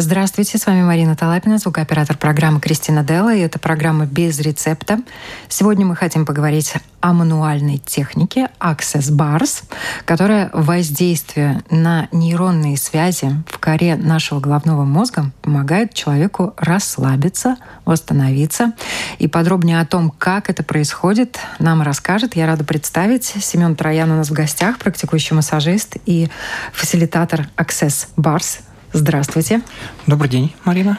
Здравствуйте, 0.00 0.58
с 0.58 0.66
вами 0.66 0.82
Марина 0.82 1.16
Талапина, 1.16 1.58
звукооператор 1.58 2.16
программы 2.16 2.60
Кристина 2.60 3.02
Делла, 3.02 3.34
и 3.34 3.40
это 3.40 3.58
программа 3.58 4.06
«Без 4.06 4.38
рецепта». 4.38 5.00
Сегодня 5.48 5.84
мы 5.84 5.96
хотим 5.96 6.24
поговорить 6.24 6.72
о 7.00 7.12
мануальной 7.12 7.78
технике 7.78 8.48
Access 8.60 9.10
Bars, 9.10 9.64
которая 10.04 10.50
воздействие 10.52 11.64
на 11.68 12.06
нейронные 12.12 12.76
связи 12.76 13.42
в 13.48 13.58
коре 13.58 13.96
нашего 13.96 14.38
головного 14.38 14.84
мозга 14.84 15.32
помогает 15.42 15.94
человеку 15.94 16.54
расслабиться, 16.58 17.56
восстановиться. 17.84 18.74
И 19.18 19.26
подробнее 19.26 19.80
о 19.80 19.84
том, 19.84 20.10
как 20.16 20.48
это 20.48 20.62
происходит, 20.62 21.40
нам 21.58 21.82
расскажет, 21.82 22.36
я 22.36 22.46
рада 22.46 22.62
представить, 22.62 23.24
Семен 23.24 23.74
Троян 23.74 24.08
у 24.12 24.14
нас 24.14 24.30
в 24.30 24.32
гостях, 24.32 24.78
практикующий 24.78 25.34
массажист 25.34 25.96
и 26.06 26.28
фасилитатор 26.72 27.48
Access 27.56 28.06
Bars. 28.16 28.60
Здравствуйте. 28.92 29.62
Добрый 30.06 30.30
день, 30.30 30.54
Марина. 30.64 30.98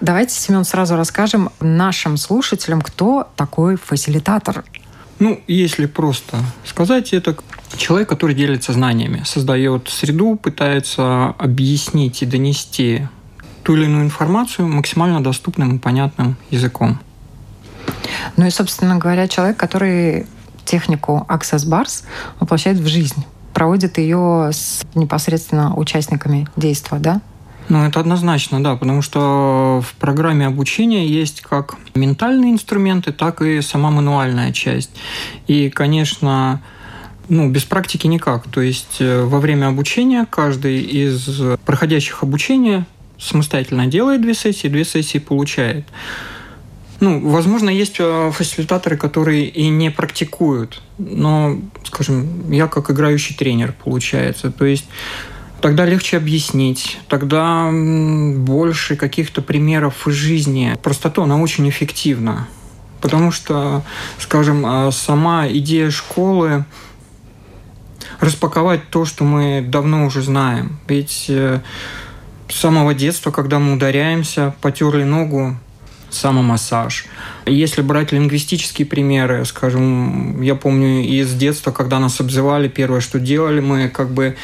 Давайте, 0.00 0.34
Семен, 0.34 0.64
сразу 0.64 0.96
расскажем 0.96 1.50
нашим 1.60 2.16
слушателям, 2.16 2.80
кто 2.80 3.28
такой 3.36 3.76
фасилитатор. 3.76 4.64
Ну, 5.20 5.40
если 5.46 5.86
просто 5.86 6.38
сказать, 6.64 7.12
это 7.12 7.36
человек, 7.76 8.08
который 8.08 8.34
делится 8.34 8.72
знаниями, 8.72 9.22
создает 9.24 9.88
среду, 9.88 10.36
пытается 10.36 11.28
объяснить 11.38 12.22
и 12.22 12.26
донести 12.26 13.06
ту 13.62 13.76
или 13.76 13.84
иную 13.84 14.04
информацию 14.04 14.66
максимально 14.66 15.22
доступным 15.22 15.76
и 15.76 15.78
понятным 15.78 16.36
языком. 16.50 16.98
Ну 18.36 18.46
и, 18.46 18.50
собственно 18.50 18.96
говоря, 18.96 19.28
человек, 19.28 19.56
который 19.56 20.26
технику 20.64 21.26
Access 21.28 21.68
Bars 21.68 22.04
воплощает 22.40 22.78
в 22.78 22.86
жизнь 22.86 23.24
проводит 23.54 23.98
ее 23.98 24.50
с 24.52 24.82
непосредственно 24.94 25.74
участниками 25.76 26.48
действия, 26.56 26.98
да? 26.98 27.20
Ну, 27.68 27.84
это 27.84 28.00
однозначно, 28.00 28.62
да, 28.62 28.74
потому 28.74 29.00
что 29.00 29.80
в 29.86 29.94
программе 29.94 30.46
обучения 30.46 31.06
есть 31.06 31.40
как 31.40 31.76
ментальные 31.94 32.52
инструменты, 32.52 33.12
так 33.12 33.42
и 33.42 33.60
сама 33.60 33.92
мануальная 33.92 34.52
часть. 34.52 34.90
И, 35.46 35.70
конечно, 35.70 36.60
ну, 37.28 37.48
без 37.48 37.62
практики 37.62 38.08
никак. 38.08 38.48
То 38.48 38.60
есть 38.60 38.96
э, 38.98 39.22
во 39.22 39.38
время 39.38 39.68
обучения 39.68 40.26
каждый 40.28 40.80
из 40.80 41.40
проходящих 41.64 42.24
обучение 42.24 42.86
самостоятельно 43.20 43.86
делает 43.86 44.20
две 44.20 44.34
сессии, 44.34 44.66
две 44.66 44.84
сессии 44.84 45.18
получает. 45.18 45.86
Ну, 47.00 47.18
возможно, 47.30 47.70
есть 47.70 47.96
э, 47.98 48.30
фасилитаторы, 48.30 48.98
которые 48.98 49.46
и 49.46 49.68
не 49.68 49.90
практикуют, 49.90 50.82
но, 50.98 51.58
скажем, 51.84 52.50
я 52.50 52.66
как 52.66 52.90
играющий 52.90 53.34
тренер, 53.34 53.74
получается. 53.82 54.52
То 54.52 54.66
есть 54.66 54.86
тогда 55.62 55.86
легче 55.86 56.18
объяснить, 56.18 56.98
тогда 57.08 57.70
больше 57.72 58.96
каких-то 58.96 59.40
примеров 59.40 60.06
из 60.06 60.14
жизни. 60.14 60.76
Простота, 60.82 61.22
она 61.22 61.38
очень 61.38 61.68
эффективна. 61.70 62.48
Потому 63.00 63.30
что, 63.30 63.82
скажем, 64.18 64.66
э, 64.66 64.92
сама 64.92 65.48
идея 65.48 65.90
школы 65.90 66.66
распаковать 68.20 68.90
то, 68.90 69.06
что 69.06 69.24
мы 69.24 69.64
давно 69.66 70.04
уже 70.04 70.20
знаем. 70.20 70.78
Ведь 70.86 71.26
э, 71.30 71.60
с 72.48 72.56
самого 72.56 72.92
детства, 72.92 73.30
когда 73.30 73.58
мы 73.58 73.72
ударяемся, 73.72 74.54
потерли 74.60 75.04
ногу, 75.04 75.56
самомассаж. 76.10 77.06
Если 77.46 77.82
брать 77.82 78.12
лингвистические 78.12 78.86
примеры, 78.86 79.44
скажем, 79.44 80.40
я 80.42 80.54
помню 80.54 81.04
из 81.04 81.34
детства, 81.34 81.72
когда 81.72 81.98
нас 81.98 82.20
обзывали, 82.20 82.68
первое, 82.68 83.00
что 83.00 83.18
делали, 83.18 83.60
мы 83.60 83.88
как 83.88 84.10
бы 84.10 84.36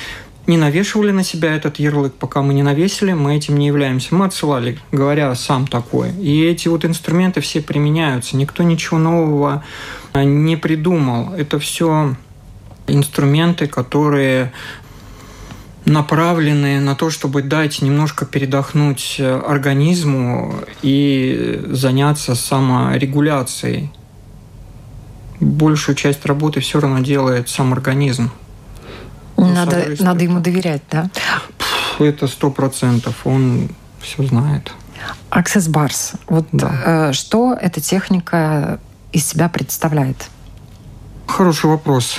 не 0.47 0.57
навешивали 0.57 1.11
на 1.11 1.25
себя 1.25 1.55
этот 1.55 1.79
ярлык, 1.79 2.15
пока 2.15 2.43
мы 2.43 2.55
не 2.55 2.63
навесили, 2.63 3.13
мы 3.13 3.37
этим 3.37 3.57
не 3.57 3.67
являемся. 3.67 4.15
Мы 4.15 4.27
отсылали, 4.27 4.79
говоря 4.93 5.35
сам 5.35 5.67
такой. 5.67 6.13
И 6.13 6.45
эти 6.45 6.69
вот 6.69 6.85
инструменты 6.85 7.41
все 7.41 7.61
применяются. 7.61 8.37
Никто 8.37 8.63
ничего 8.63 8.99
нового 8.99 9.65
не 10.15 10.57
придумал. 10.57 11.35
Это 11.35 11.59
все 11.59 12.15
инструменты, 12.87 13.67
которые 13.67 14.53
направлены 15.87 16.81
на 16.81 16.95
то, 16.95 17.11
чтобы 17.11 17.43
дать 17.43 17.81
немножко 17.81 18.27
передохнуть 18.27 19.17
э, 19.19 19.41
организму 19.47 20.55
и 20.83 21.65
заняться 21.71 22.35
саморегуляцией. 22.35 23.91
Большую 25.39 25.95
часть 25.95 26.27
работы 26.27 26.61
все 26.61 26.81
равно 26.81 27.01
делает 27.01 27.49
сам 27.49 27.73
организм. 27.73 28.31
Надо, 29.37 29.87
надо 30.01 30.25
ему 30.25 30.41
доверять, 30.41 30.83
да? 30.91 31.11
Это 31.99 32.27
сто 32.27 32.51
процентов. 32.51 33.15
Он 33.25 33.69
все 34.01 34.25
знает. 34.25 34.73
Access 35.31 35.71
Bars. 35.71 36.19
Вот 36.27 36.47
да. 36.53 37.11
э, 37.11 37.13
что 37.13 37.55
эта 37.55 37.81
техника 37.81 38.81
из 39.13 39.27
себя 39.27 39.49
представляет? 39.49 40.31
Хороший 41.27 41.67
вопрос. 41.67 42.19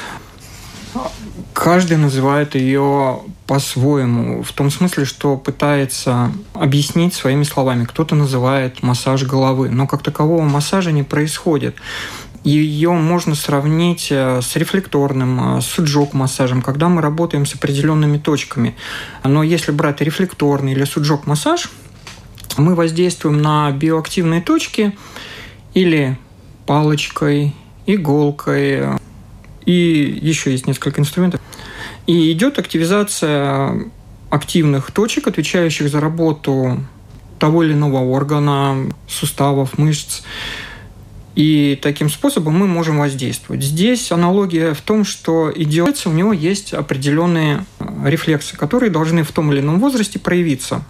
Каждый 1.59 1.97
называет 1.97 2.53
ее 2.53 3.21
по-своему, 3.47 4.43
в 4.43 4.53
том 4.53 4.69
смысле, 4.69 5.05
что 5.05 5.37
пытается 5.37 6.31
объяснить 6.53 7.15
своими 7.15 7.41
словами. 7.41 7.85
Кто-то 7.85 8.13
называет 8.13 8.83
массаж 8.83 9.23
головы, 9.23 9.71
но 9.71 9.87
как 9.87 10.03
такового 10.03 10.43
массажа 10.43 10.91
не 10.91 11.01
происходит. 11.01 11.75
Ее 12.43 12.91
можно 12.91 13.33
сравнить 13.33 14.09
э, 14.11 14.39
с 14.43 14.55
рефлекторным, 14.55 15.57
э, 15.57 15.61
с 15.61 15.65
суджок-массажем, 15.65 16.61
когда 16.61 16.89
мы 16.89 17.01
работаем 17.01 17.47
с 17.47 17.55
определенными 17.55 18.19
точками. 18.19 18.75
Но 19.23 19.41
если 19.41 19.71
брать 19.71 19.99
рефлекторный 20.01 20.73
или 20.73 20.83
суджок-массаж, 20.83 21.71
мы 22.57 22.75
воздействуем 22.75 23.41
на 23.41 23.71
биоактивные 23.71 24.41
точки 24.41 24.95
или 25.73 26.19
палочкой, 26.67 27.55
иголкой, 27.87 28.99
и 29.67 30.17
еще 30.21 30.51
есть 30.51 30.65
несколько 30.65 31.01
инструментов. 31.01 31.41
И 32.07 32.31
идет 32.31 32.57
активизация 32.57 33.91
активных 34.29 34.91
точек, 34.91 35.27
отвечающих 35.27 35.89
за 35.89 35.99
работу 35.99 36.79
того 37.37 37.63
или 37.63 37.73
иного 37.73 37.97
органа, 37.97 38.89
суставов, 39.07 39.77
мышц. 39.77 40.21
И 41.35 41.77
таким 41.81 42.09
способом 42.09 42.57
мы 42.57 42.65
можем 42.65 42.97
воздействовать. 42.97 43.61
Здесь 43.61 44.11
аналогия 44.11 44.73
в 44.73 44.81
том, 44.81 45.03
что 45.03 45.51
идиотец, 45.53 46.07
у 46.07 46.11
него 46.11 46.31
есть 46.31 46.73
определенные 46.73 47.65
рефлексы, 48.05 48.55
которые 48.55 48.89
должны 48.89 49.23
в 49.23 49.31
том 49.33 49.51
или 49.51 49.59
ином 49.59 49.79
возрасте 49.81 50.17
проявиться. 50.17 50.83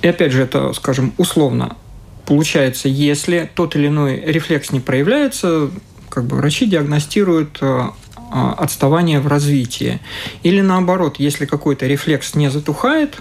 И 0.00 0.08
опять 0.08 0.32
же, 0.32 0.42
это, 0.42 0.72
скажем, 0.72 1.12
условно. 1.18 1.76
Получается, 2.24 2.88
если 2.88 3.48
тот 3.54 3.76
или 3.76 3.88
иной 3.88 4.22
рефлекс 4.24 4.72
не 4.72 4.80
проявляется, 4.80 5.70
как 6.14 6.24
бы 6.24 6.36
врачи 6.36 6.66
диагностируют 6.66 7.58
э, 7.60 7.88
а, 8.30 8.52
отставание 8.52 9.20
в 9.20 9.26
развитии. 9.26 10.00
Или 10.42 10.60
наоборот, 10.60 11.16
если 11.18 11.44
какой-то 11.44 11.86
рефлекс 11.86 12.34
не 12.34 12.50
затухает, 12.50 13.16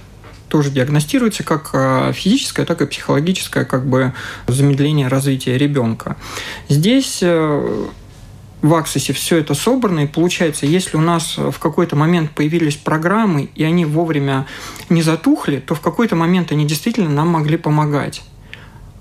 тоже 0.48 0.70
диагностируется 0.70 1.44
как 1.44 1.72
а, 1.74 2.14
физическое, 2.14 2.66
так 2.66 2.82
и 2.82 2.86
психологическое 2.86 3.66
как 3.66 3.88
бы 3.88 4.14
замедление 4.48 5.08
развития 5.08 5.58
ребенка. 5.58 6.18
Здесь 6.70 7.20
э, 7.22 7.88
в 8.62 8.74
Аксосе 8.74 9.14
все 9.14 9.38
это 9.38 9.56
собрано, 9.56 10.02
и 10.02 10.08
получается, 10.08 10.66
если 10.66 10.98
у 10.98 11.02
нас 11.02 11.38
в 11.38 11.60
какой-то 11.60 11.96
момент 11.96 12.32
появились 12.32 12.76
программы, 12.76 13.50
и 13.56 13.64
они 13.64 13.86
вовремя 13.86 14.46
не 14.90 15.02
затухли, 15.02 15.58
то 15.58 15.76
в 15.76 15.82
какой-то 15.82 16.16
момент 16.16 16.52
они 16.52 16.66
действительно 16.66 17.10
нам 17.10 17.30
могли 17.30 17.58
помогать 17.58 18.22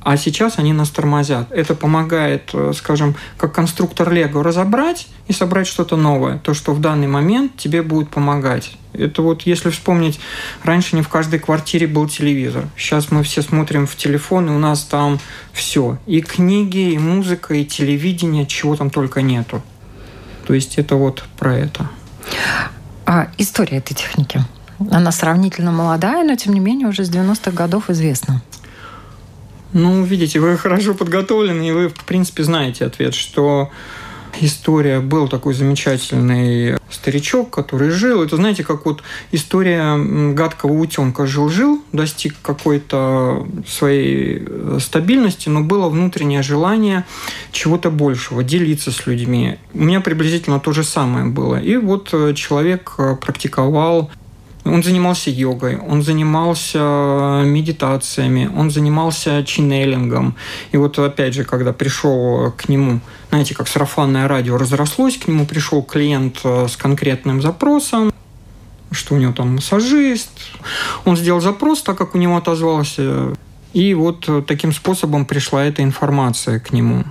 а 0.05 0.17
сейчас 0.17 0.59
они 0.59 0.73
нас 0.73 0.91
тормозят. 0.91 1.51
Это 1.53 1.75
помогает, 1.75 2.51
э, 2.53 2.73
скажем, 2.77 3.15
как 3.37 3.55
конструктор 3.55 4.11
Лего 4.11 4.43
разобрать 4.43 5.07
и 5.29 5.33
собрать 5.33 5.67
что-то 5.67 5.97
новое, 5.97 6.39
то, 6.39 6.55
что 6.55 6.73
в 6.73 6.81
данный 6.81 7.07
момент 7.07 7.57
тебе 7.57 7.83
будет 7.83 8.11
помогать. 8.11 8.77
Это 8.93 9.23
вот 9.23 9.43
если 9.43 9.71
вспомнить, 9.71 10.21
раньше 10.65 10.97
не 10.97 11.03
в 11.03 11.09
каждой 11.09 11.39
квартире 11.39 11.87
был 11.87 12.09
телевизор. 12.09 12.67
Сейчас 12.77 13.11
мы 13.11 13.23
все 13.23 13.43
смотрим 13.43 13.87
в 13.87 13.97
телефон, 13.97 14.49
и 14.49 14.53
у 14.53 14.59
нас 14.59 14.85
там 14.85 15.19
все. 15.53 15.99
И 16.07 16.21
книги, 16.21 16.93
и 16.93 16.99
музыка, 16.99 17.55
и 17.55 17.65
телевидение, 17.65 18.47
чего 18.47 18.77
там 18.77 18.91
только 18.91 19.23
нету. 19.23 19.63
То 20.47 20.55
есть 20.55 20.79
это 20.79 20.97
вот 20.97 21.25
про 21.39 21.57
это. 21.57 21.89
А 23.07 23.29
история 23.39 23.79
этой 23.79 23.95
техники? 23.95 24.45
Она 24.91 25.13
сравнительно 25.13 25.71
молодая, 25.71 26.25
но 26.25 26.35
тем 26.35 26.55
не 26.55 26.61
менее 26.61 26.89
уже 26.89 27.05
с 27.05 27.11
90-х 27.11 27.53
годов 27.53 27.89
известна. 27.89 28.43
Ну, 29.73 30.05
видите, 30.05 30.39
вы 30.39 30.57
хорошо 30.59 30.95
подготовлены, 30.95 31.69
и 31.69 31.73
вы, 31.73 31.89
в 31.89 32.05
принципе, 32.05 32.43
знаете 32.45 32.85
ответ, 32.85 33.15
что 33.15 33.71
история. 34.41 35.01
Был 35.01 35.29
такой 35.29 35.55
замечательный 35.55 36.77
старичок, 36.91 37.51
который 37.51 37.91
жил. 37.91 38.23
Это, 38.23 38.37
знаете, 38.37 38.65
как 38.65 38.85
вот 38.87 39.03
история 39.31 39.97
гадкого 40.33 40.73
утенка. 40.73 41.27
Жил-жил, 41.27 41.83
достиг 41.93 42.35
какой-то 42.43 43.47
своей 43.67 44.43
э, 44.47 44.79
стабильности, 44.81 45.49
но 45.49 45.63
было 45.63 45.89
внутреннее 45.89 46.43
желание 46.43 47.05
чего-то 47.51 47.91
большего, 47.91 48.43
делиться 48.43 48.91
с 48.91 49.07
людьми. 49.07 49.59
У 49.75 49.83
меня 49.83 50.01
приблизительно 50.01 50.61
то 50.61 50.73
же 50.73 50.85
самое 50.85 51.27
было. 51.27 51.61
И 51.61 51.77
вот 51.77 52.11
э, 52.13 52.35
человек 52.35 52.95
э, 52.99 53.17
практиковал 53.17 54.11
он 54.65 54.83
занимался 54.83 55.31
йогой, 55.31 55.79
он 55.79 56.03
занимался 56.03 57.43
медитациями, 57.45 58.51
он 58.57 58.71
занимался 58.71 59.45
ченнелингом. 59.45 60.37
И 60.71 60.77
вот 60.77 60.99
опять 60.99 61.35
же, 61.35 61.45
когда 61.45 61.73
пришел 61.73 62.53
к 62.53 62.69
нему, 62.69 63.01
знаете, 63.31 63.55
как 63.55 63.69
сарафанное 63.69 64.29
радио 64.29 64.57
разрослось, 64.57 65.17
к 65.17 65.27
нему 65.27 65.47
пришел 65.47 65.83
клиент 65.83 66.41
э, 66.45 66.69
с 66.69 66.77
конкретным 66.77 67.43
запросом, 67.43 68.13
что 68.93 69.15
у 69.15 69.19
него 69.19 69.33
там 69.33 69.57
массажист. 69.57 70.31
Он 71.05 71.17
сделал 71.17 71.41
запрос, 71.41 71.83
так 71.83 71.99
как 71.99 72.15
у 72.15 72.19
него 72.19 72.37
отозвался. 72.37 73.35
И 73.73 73.95
вот 73.95 74.29
таким 74.47 74.73
способом 74.73 75.25
пришла 75.25 75.65
эта 75.65 75.83
информация 75.83 76.61
к 76.61 76.73
нему 76.73 77.05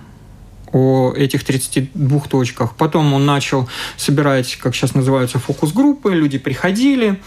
о 0.72 1.14
этих 1.14 1.44
32 1.44 2.20
точках. 2.22 2.76
Потом 2.76 3.14
он 3.14 3.26
начал 3.26 3.68
собирать, 3.98 4.56
как 4.56 4.76
сейчас 4.76 4.94
называются, 4.94 5.40
фокус-группы. 5.40 6.14
Люди 6.14 6.38
приходили, 6.38 7.22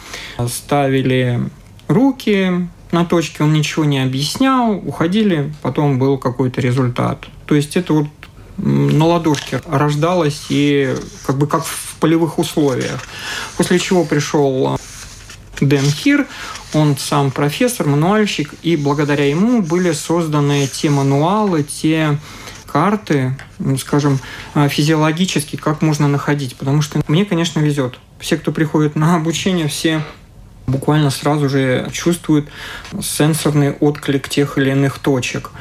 ставили 0.49 1.41
руки 1.89 2.69
на 2.93 3.05
точке, 3.05 3.45
он 3.45 3.53
ничего 3.53 3.85
не 3.85 4.01
объяснял, 4.01 4.73
уходили, 4.73 5.53
потом 5.63 5.99
был 5.99 6.17
какой-то 6.17 6.61
результат. 6.61 7.27
То 7.47 7.55
есть 7.55 7.77
это 7.77 7.93
вот 7.93 8.07
на 8.57 9.07
ладошке 9.07 9.61
рождалось 9.67 10.47
и 10.49 10.95
как 11.27 11.37
бы 11.39 11.47
как 11.47 11.65
в 11.65 11.97
полевых 12.01 12.39
условиях. 12.39 13.03
После 13.57 13.79
чего 13.79 14.05
пришел 14.05 14.79
Дэн 15.61 15.85
Хир, 15.85 16.27
он 16.73 16.97
сам 16.97 17.31
профессор, 17.31 17.87
мануальщик, 17.87 18.55
и 18.63 18.77
благодаря 18.77 19.29
ему 19.29 19.63
были 19.63 19.93
созданы 19.93 20.69
те 20.73 20.91
мануалы, 20.91 21.63
те 21.63 22.19
карты, 22.75 23.37
скажем, 23.79 24.19
а, 24.53 24.69
физиологически, 24.69 25.55
как 25.55 25.81
можно 25.81 26.09
находить. 26.09 26.57
Потому 26.57 26.83
что 26.83 27.01
мне, 27.07 27.25
конечно, 27.25 27.61
везет. 27.61 28.01
Все, 28.19 28.37
кто 28.37 28.51
приходит 28.51 28.97
на 28.97 29.15
обучение, 29.15 29.69
все 29.69 30.03
буквально 30.67 31.11
сразу 31.11 31.49
же 31.49 31.89
чувствуют 31.93 32.49
сенсорный 33.01 33.71
отклик 33.71 34.29
тех 34.29 34.59
или 34.59 34.71
иных 34.71 34.99
точек. 34.99 35.53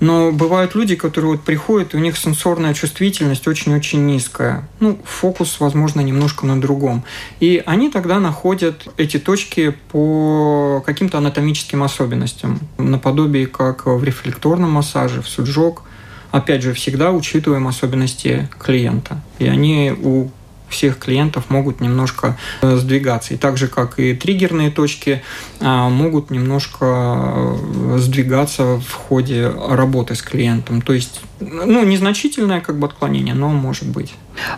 Но 0.00 0.32
бывают 0.32 0.74
люди, 0.74 0.96
которые 0.96 1.32
вот 1.32 1.44
приходят, 1.44 1.94
и 1.94 1.96
у 1.96 2.00
них 2.00 2.18
сенсорная 2.18 2.74
чувствительность 2.74 3.48
очень-очень 3.48 4.04
низкая. 4.04 4.68
Ну, 4.80 4.98
фокус, 5.02 5.60
возможно, 5.60 6.02
немножко 6.02 6.44
на 6.44 6.60
другом. 6.60 7.04
И 7.38 7.62
они 7.64 7.90
тогда 7.90 8.20
находят 8.20 8.86
эти 8.98 9.18
точки 9.18 9.74
по 9.92 10.82
каким-то 10.84 11.16
анатомическим 11.16 11.82
особенностям, 11.82 12.60
наподобие 12.76 13.46
как 13.46 13.86
в 13.86 14.04
рефлекторном 14.04 14.72
массаже, 14.72 15.22
в 15.22 15.28
суджок, 15.28 15.84
опять 16.30 16.62
же, 16.62 16.72
всегда 16.74 17.12
учитываем 17.12 17.66
особенности 17.66 18.48
клиента. 18.58 19.20
И 19.38 19.46
они 19.46 19.92
у 19.92 20.30
всех 20.70 20.98
клиентов 20.98 21.50
могут 21.50 21.80
немножко 21.80 22.38
э, 22.62 22.76
сдвигаться. 22.76 23.34
И 23.34 23.36
так 23.36 23.58
же, 23.58 23.66
как 23.66 23.98
и 23.98 24.14
триггерные 24.14 24.70
точки, 24.70 25.22
а, 25.60 25.88
могут 25.88 26.30
немножко 26.30 26.86
э, 26.86 27.98
сдвигаться 27.98 28.78
в 28.78 28.92
ходе 28.92 29.48
работы 29.48 30.14
с 30.14 30.22
клиентом. 30.22 30.80
То 30.80 30.92
есть, 30.92 31.20
ну, 31.40 31.84
незначительное 31.84 32.60
как 32.60 32.78
бы 32.78 32.86
отклонение, 32.86 33.34
но 33.34 33.48
может 33.48 33.88
быть. 33.88 34.14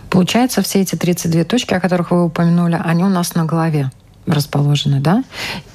Получается, 0.09 0.61
все 0.61 0.81
эти 0.81 0.95
32 0.95 1.43
точки, 1.43 1.73
о 1.73 1.79
которых 1.79 2.11
вы 2.11 2.25
упомянули, 2.25 2.79
они 2.81 3.03
у 3.03 3.09
нас 3.09 3.35
на 3.35 3.45
голове 3.45 3.91
расположены, 4.25 4.99
да? 5.01 5.23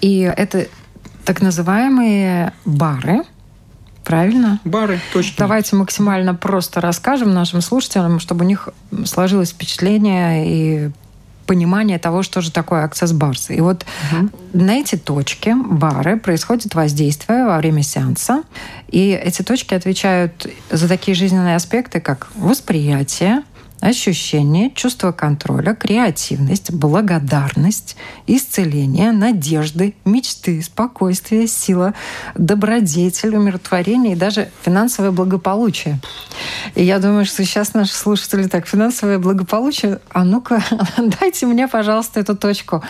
И 0.01 0.21
это 0.21 0.69
так 1.25 1.43
называемые 1.43 2.55
бары– 2.65 3.23
Правильно? 4.09 4.59
Бары, 4.65 5.01
точно. 5.13 5.35
Давайте 5.37 5.77
максимально 5.77 6.35
просто 6.35 6.81
расскажем 6.81 7.35
нашим 7.35 7.61
слушателям, 7.61 8.21
чтобы 8.21 8.47
у 8.47 8.49
них 8.49 8.71
сложилось 9.05 9.51
впечатление 9.51 10.47
и 10.47 10.91
понимание 11.45 11.99
того, 11.99 12.23
что 12.23 12.41
же 12.41 12.51
такое 12.51 12.87
access 12.87 13.13
bars. 13.13 13.55
И 13.55 13.61
вот 13.61 13.85
угу. 14.11 14.31
на 14.55 14.77
эти 14.77 14.97
точки, 14.97 15.55
бары, 15.55 16.19
происходит 16.19 16.75
воздействие 16.75 17.45
во 17.45 17.59
время 17.59 17.83
сеанса. 17.83 18.45
И 18.89 19.11
эти 19.11 19.43
точки 19.43 19.75
отвечают 19.75 20.47
за 20.71 20.89
такие 20.89 21.15
жизненные 21.15 21.57
аспекты, 21.57 22.01
как 22.01 22.29
восприятие, 22.35 23.43
ощущение, 23.81 24.71
чувство 24.75 25.13
контроля, 25.13 25.75
креативность, 25.75 26.73
благодарность, 26.73 27.97
исцеление, 28.27 29.13
надежды, 29.13 29.95
мечты, 30.05 30.63
спокойствие, 30.63 31.47
сила, 31.47 31.95
добродетель, 32.35 33.37
умиротворение 33.37 34.13
и 34.13 34.17
даже 34.17 34.51
финансовое 34.63 35.11
благополучие. 35.11 36.01
И 36.75 36.85
я 36.85 36.99
думаю, 36.99 37.25
что 37.25 37.45
сейчас 37.45 37.75
наши 37.75 37.95
слушатели 37.95 38.49
так, 38.49 38.67
финансовое 38.67 39.19
благополучие, 39.19 40.01
а 40.11 40.25
ну-ка, 40.25 40.63
дайте 41.21 41.47
мне, 41.47 41.69
пожалуйста, 41.69 42.21
эту 42.21 42.37
точку. 42.37 42.83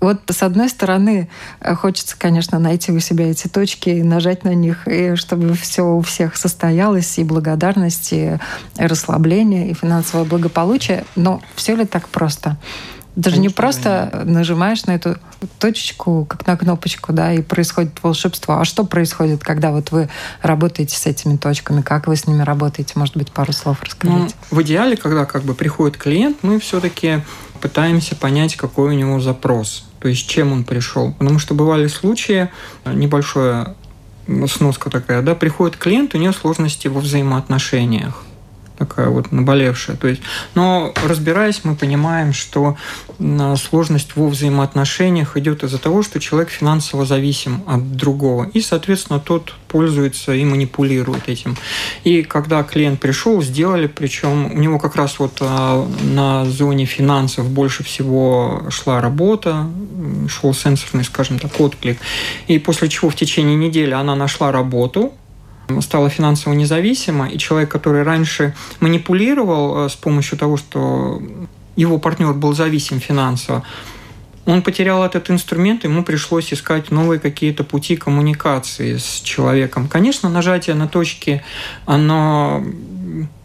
Вот 0.00 0.20
с 0.30 0.42
одной 0.42 0.68
стороны, 0.68 1.28
э, 1.60 1.74
хочется, 1.74 2.16
конечно, 2.18 2.58
найти 2.58 2.90
у 2.90 3.00
себя 3.00 3.30
эти 3.30 3.48
точки 3.48 3.90
и 3.90 4.02
нажать 4.02 4.44
на 4.44 4.54
них, 4.54 4.88
и 4.88 5.14
чтобы 5.14 5.54
все 5.54 5.82
у 5.82 6.00
всех 6.00 6.36
состоялось, 6.36 7.18
и 7.18 7.24
благодарность, 7.24 8.12
и 8.12 8.38
расслабление, 8.76 9.70
и 9.70 9.74
финансовое 9.74 10.24
благополучие. 10.24 11.04
Но 11.16 11.42
все 11.54 11.76
ли 11.76 11.84
так 11.84 12.08
просто? 12.08 12.56
Даже 13.16 13.38
не 13.38 13.48
просто 13.48 14.22
нажимаешь 14.24 14.84
на 14.84 14.92
эту 14.92 15.16
точечку, 15.58 16.24
как 16.26 16.46
на 16.46 16.56
кнопочку, 16.56 17.12
да, 17.12 17.32
и 17.32 17.42
происходит 17.42 17.92
волшебство. 18.02 18.60
А 18.60 18.64
что 18.64 18.84
происходит, 18.84 19.42
когда 19.42 19.72
вот 19.72 19.90
вы 19.90 20.08
работаете 20.42 20.96
с 20.96 21.06
этими 21.06 21.36
точками? 21.36 21.82
Как 21.82 22.06
вы 22.06 22.16
с 22.16 22.26
ними 22.26 22.42
работаете? 22.42 22.92
Может 22.94 23.16
быть, 23.16 23.32
пару 23.32 23.52
слов 23.52 23.82
расскажите. 23.82 24.34
Ну, 24.50 24.56
в 24.56 24.62
идеале, 24.62 24.96
когда 24.96 25.24
как 25.24 25.42
бы 25.42 25.54
приходит 25.54 25.96
клиент, 25.96 26.38
мы 26.42 26.60
все-таки 26.60 27.22
пытаемся 27.60 28.16
понять, 28.16 28.56
какой 28.56 28.90
у 28.90 28.98
него 28.98 29.20
запрос. 29.20 29.84
То 30.00 30.08
есть 30.08 30.28
чем 30.28 30.52
он 30.52 30.64
пришел. 30.64 31.12
Потому 31.12 31.38
что 31.38 31.54
бывали 31.54 31.86
случаи, 31.86 32.48
небольшая 32.84 33.74
сноска 34.48 34.90
такая, 34.90 35.22
да, 35.22 35.34
приходит 35.34 35.76
клиент, 35.76 36.14
у 36.14 36.18
него 36.18 36.32
сложности 36.32 36.88
во 36.88 37.00
взаимоотношениях 37.00 38.24
такая 38.80 39.08
вот 39.08 39.30
наболевшая. 39.30 39.96
То 39.96 40.08
есть, 40.08 40.22
но 40.54 40.94
разбираясь, 41.06 41.60
мы 41.64 41.76
понимаем, 41.76 42.32
что 42.32 42.76
сложность 43.56 44.16
во 44.16 44.26
взаимоотношениях 44.26 45.36
идет 45.36 45.62
из-за 45.62 45.76
того, 45.76 46.02
что 46.02 46.18
человек 46.18 46.48
финансово 46.48 47.04
зависим 47.04 47.62
от 47.66 47.94
другого. 47.94 48.48
И, 48.54 48.62
соответственно, 48.62 49.20
тот 49.20 49.54
пользуется 49.68 50.32
и 50.32 50.44
манипулирует 50.46 51.28
этим. 51.28 51.56
И 52.04 52.22
когда 52.22 52.62
клиент 52.62 53.00
пришел, 53.00 53.42
сделали, 53.42 53.86
причем 53.86 54.46
у 54.46 54.58
него 54.58 54.78
как 54.78 54.96
раз 54.96 55.18
вот 55.18 55.36
а, 55.40 55.86
на 56.02 56.46
зоне 56.46 56.86
финансов 56.86 57.50
больше 57.50 57.84
всего 57.84 58.62
шла 58.70 59.02
работа, 59.02 59.66
шел 60.28 60.54
сенсорный, 60.54 61.04
скажем 61.04 61.38
так, 61.38 61.60
отклик. 61.60 61.98
И 62.46 62.58
после 62.58 62.88
чего 62.88 63.10
в 63.10 63.14
течение 63.14 63.56
недели 63.56 63.92
она 63.92 64.14
нашла 64.14 64.50
работу, 64.50 65.12
стала 65.80 66.10
финансово 66.10 66.54
независима, 66.54 67.28
и 67.28 67.38
человек, 67.38 67.70
который 67.70 68.02
раньше 68.02 68.54
манипулировал 68.80 69.86
э, 69.86 69.88
с 69.88 69.94
помощью 69.94 70.38
того, 70.38 70.56
что 70.56 71.22
его 71.76 71.98
партнер 71.98 72.32
был 72.34 72.52
зависим 72.52 73.00
финансово, 73.00 73.62
он 74.46 74.62
потерял 74.62 75.04
этот 75.04 75.30
инструмент, 75.30 75.84
ему 75.84 76.02
пришлось 76.02 76.52
искать 76.52 76.90
новые 76.90 77.20
какие-то 77.20 77.62
пути 77.62 77.96
коммуникации 77.96 78.96
с 78.96 79.20
человеком. 79.20 79.86
Конечно, 79.86 80.28
нажатие 80.28 80.74
на 80.74 80.88
точки, 80.88 81.42
оно 81.86 82.64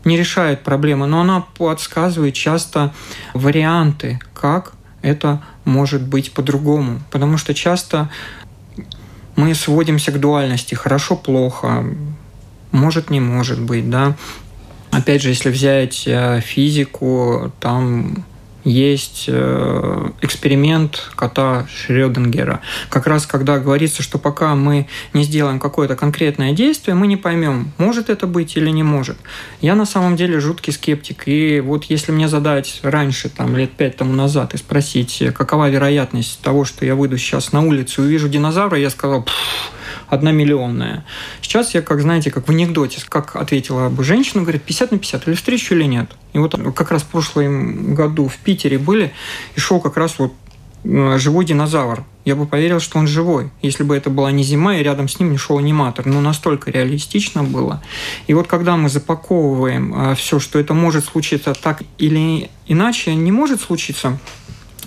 не 0.04 0.18
решает 0.18 0.64
проблемы, 0.64 1.06
но 1.06 1.22
оно 1.22 1.48
подсказывает 1.58 2.34
часто 2.34 2.94
варианты, 3.34 4.20
как 4.34 4.74
это 5.02 5.44
может 5.66 6.02
быть 6.02 6.34
по-другому. 6.34 7.02
Потому 7.12 7.38
что 7.38 7.54
часто 7.54 8.10
мы 9.36 9.54
сводимся 9.54 10.12
к 10.12 10.20
дуальности 10.20 10.76
хорошо-плохо, 10.76 11.86
может, 12.72 13.10
не 13.10 13.20
может 13.20 13.62
быть, 13.62 13.90
да. 13.90 14.16
Опять 14.92 15.22
же, 15.22 15.30
если 15.30 15.50
взять 15.50 16.04
э, 16.08 16.40
физику, 16.42 17.52
там 17.60 18.24
есть 18.66 19.26
э, 19.28 20.10
эксперимент 20.22 21.12
кота 21.16 21.68
Шрёдингера. 21.70 22.62
Как 22.90 23.06
раз 23.06 23.28
когда 23.28 23.60
говорится, 23.60 24.02
что 24.02 24.18
пока 24.18 24.56
мы 24.56 24.88
не 25.14 25.24
сделаем 25.24 25.60
какое-то 25.60 25.96
конкретное 25.96 26.52
действие, 26.52 26.96
мы 26.96 27.08
не 27.08 27.16
поймем, 27.16 27.72
может 27.78 28.10
это 28.10 28.26
быть 28.26 28.58
или 28.58 28.70
не 28.72 28.84
может. 28.84 29.18
Я 29.62 29.76
на 29.76 29.86
самом 29.86 30.16
деле 30.16 30.40
жуткий 30.40 30.74
скептик. 30.74 31.28
И 31.28 31.60
вот 31.60 31.86
если 31.86 32.12
мне 32.12 32.28
задать 32.28 32.80
раньше, 32.82 33.30
там, 33.30 33.56
лет 33.56 33.72
пять 33.72 33.98
тому 33.98 34.14
назад, 34.14 34.56
и 34.56 34.58
спросить, 34.58 35.24
какова 35.36 35.70
вероятность 35.70 36.42
того, 36.42 36.66
что 36.66 36.86
я 36.86 36.96
выйду 36.96 37.18
сейчас 37.18 37.52
на 37.52 37.62
улицу 37.62 38.02
и 38.02 38.06
увижу 38.08 38.30
динозавра, 38.30 38.80
я 38.80 38.90
сказал, 38.90 39.28
одна 40.08 40.32
миллионная. 40.32 41.06
Сейчас 41.42 41.74
я, 41.74 41.82
как 41.82 42.02
знаете, 42.02 42.32
как 42.32 42.48
в 42.48 42.52
анекдоте, 42.52 43.02
как 43.08 43.36
ответила 43.36 43.90
бы 43.90 44.04
женщина, 44.04 44.42
говорит, 44.42 44.64
50 44.64 44.92
на 44.92 44.98
50, 44.98 45.28
или 45.28 45.36
встречу, 45.36 45.76
или 45.76 45.84
нет. 45.84 46.12
И 46.34 46.38
вот 46.38 46.56
как 46.76 46.92
раз 46.92 47.04
в 47.04 47.08
прошлом 47.08 47.96
году 47.96 48.28
в 48.28 48.38
Питере 48.38 48.78
были, 48.78 49.14
и 49.56 49.60
шел 49.60 49.80
как 49.80 49.98
раз 49.98 50.16
вот 50.18 50.34
Э, 50.86 51.18
живой 51.18 51.46
динозавр. 51.46 52.04
Я 52.26 52.36
бы 52.36 52.46
поверил, 52.46 52.80
что 52.80 53.00
он 53.00 53.08
живой, 53.08 53.50
если 53.62 53.84
бы 53.84 53.96
это 53.96 54.10
была 54.10 54.32
не 54.32 54.44
зима, 54.44 54.78
и 54.78 54.84
рядом 54.84 55.08
с 55.08 55.20
ним 55.20 55.32
не 55.32 55.38
шел 55.38 55.58
аниматор. 55.58 56.06
Но 56.06 56.22
настолько 56.22 56.72
реалистично 56.72 57.44
было. 57.44 57.82
И 58.28 58.34
вот 58.34 58.48
когда 58.48 58.78
мы 58.78 58.90
запаковываем 58.90 60.12
э, 60.12 60.16
все, 60.16 60.40
что 60.40 60.60
это 60.60 60.74
может 60.74 61.06
случиться 61.06 61.54
так 61.54 61.82
или 61.98 62.50
иначе, 62.68 63.16
не 63.16 63.32
может 63.32 63.62
случиться, 63.62 64.20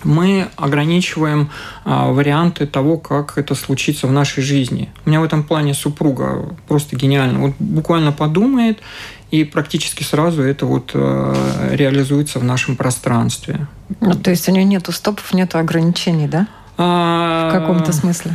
мы 0.04 0.48
ограничиваем 0.56 1.50
а, 1.84 2.10
варианты 2.10 2.66
того, 2.66 2.98
как 2.98 3.38
это 3.38 3.54
случится 3.54 4.06
в 4.06 4.12
нашей 4.12 4.42
жизни. 4.42 4.90
У 5.04 5.10
меня 5.10 5.20
в 5.20 5.24
этом 5.24 5.42
плане 5.42 5.74
супруга 5.74 6.56
просто 6.66 6.96
гениально. 6.96 7.38
Вот 7.40 7.54
буквально 7.58 8.12
подумает, 8.12 8.78
и 9.30 9.44
практически 9.44 10.02
сразу 10.02 10.42
это 10.42 10.64
вот 10.64 10.92
э, 10.94 11.70
реализуется 11.72 12.38
в 12.38 12.44
нашем 12.44 12.76
пространстве. 12.76 13.66
Ну, 14.00 14.14
то 14.14 14.30
есть 14.30 14.48
у 14.48 14.52
нее 14.52 14.64
нету 14.64 14.90
стопов, 14.92 15.34
нету 15.34 15.58
ограничений, 15.58 16.28
да? 16.28 16.46
А, 16.80 17.48
в 17.50 17.52
каком-то 17.52 17.92
смысле. 17.92 18.32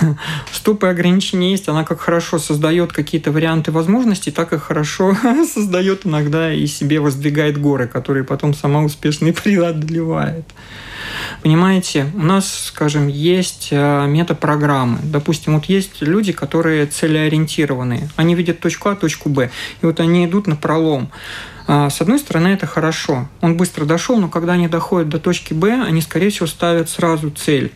Стопы 0.52 0.86
и 0.86 0.90
ограничения 0.90 1.50
есть. 1.50 1.68
Она 1.68 1.82
как 1.82 2.00
хорошо 2.00 2.38
создает 2.38 2.92
какие-то 2.92 3.32
варианты 3.32 3.72
возможностей, 3.72 4.30
так 4.30 4.52
и 4.52 4.58
хорошо 4.58 5.16
создает 5.52 6.06
иногда 6.06 6.52
и 6.52 6.66
себе 6.66 7.00
воздвигает 7.00 7.60
горы, 7.60 7.88
которые 7.88 8.22
потом 8.22 8.54
сама 8.54 8.82
успешно 8.82 9.26
и 9.28 9.32
преодолевает. 9.32 10.44
Понимаете, 11.42 12.10
у 12.14 12.22
нас, 12.22 12.66
скажем, 12.66 13.08
есть 13.08 13.68
э, 13.70 14.06
метапрограммы. 14.06 14.98
Допустим, 15.02 15.54
вот 15.54 15.66
есть 15.66 16.00
люди, 16.00 16.32
которые 16.32 16.86
целеориентированные. 16.86 18.08
Они 18.16 18.34
видят 18.34 18.60
точку 18.60 18.90
А, 18.90 18.96
точку 18.96 19.28
Б. 19.28 19.50
И 19.82 19.86
вот 19.86 20.00
они 20.00 20.26
идут 20.26 20.46
на 20.46 20.56
пролом. 20.56 21.10
А, 21.66 21.88
с 21.88 22.00
одной 22.00 22.18
стороны, 22.18 22.48
это 22.48 22.66
хорошо. 22.66 23.28
Он 23.40 23.56
быстро 23.56 23.84
дошел, 23.84 24.18
но 24.18 24.28
когда 24.28 24.54
они 24.54 24.68
доходят 24.68 25.08
до 25.08 25.18
точки 25.18 25.54
Б, 25.54 25.82
они, 25.82 26.00
скорее 26.00 26.30
всего, 26.30 26.46
ставят 26.46 26.88
сразу 26.88 27.30
цель. 27.30 27.72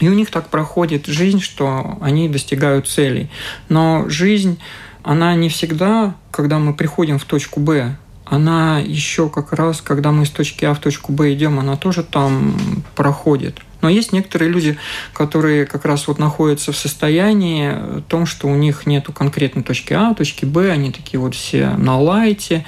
И 0.00 0.08
у 0.08 0.14
них 0.14 0.30
так 0.30 0.48
проходит 0.48 1.06
жизнь, 1.06 1.40
что 1.40 1.98
они 2.00 2.28
достигают 2.28 2.88
целей. 2.88 3.30
Но 3.68 4.08
жизнь, 4.08 4.58
она 5.02 5.34
не 5.34 5.48
всегда, 5.48 6.14
когда 6.30 6.58
мы 6.58 6.74
приходим 6.74 7.18
в 7.18 7.24
точку 7.24 7.60
Б, 7.60 7.96
она 8.30 8.78
еще 8.78 9.28
как 9.28 9.52
раз, 9.52 9.80
когда 9.80 10.12
мы 10.12 10.24
из 10.24 10.30
точки 10.30 10.64
А 10.64 10.74
в 10.74 10.80
точку 10.80 11.12
Б 11.12 11.32
идем, 11.34 11.58
она 11.58 11.76
тоже 11.76 12.02
там 12.02 12.56
проходит. 12.94 13.60
Но 13.80 13.88
есть 13.88 14.12
некоторые 14.12 14.50
люди, 14.50 14.76
которые 15.12 15.64
как 15.66 15.84
раз 15.84 16.08
вот 16.08 16.18
находятся 16.18 16.72
в 16.72 16.76
состоянии 16.76 18.02
том, 18.08 18.26
что 18.26 18.48
у 18.48 18.54
них 18.54 18.86
нету 18.86 19.12
конкретной 19.12 19.62
точки 19.62 19.92
А, 19.92 20.14
точки 20.14 20.44
Б, 20.44 20.70
они 20.70 20.90
такие 20.90 21.20
вот 21.20 21.34
все 21.34 21.70
на 21.76 21.98
лайте. 21.98 22.64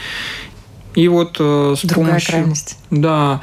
И 0.95 1.09
вот 1.09 1.37
э, 1.39 1.75
с 1.79 1.87
Другая 1.87 2.11
помощью... 2.11 2.31
Крайность. 2.33 2.79
Да, 2.91 3.41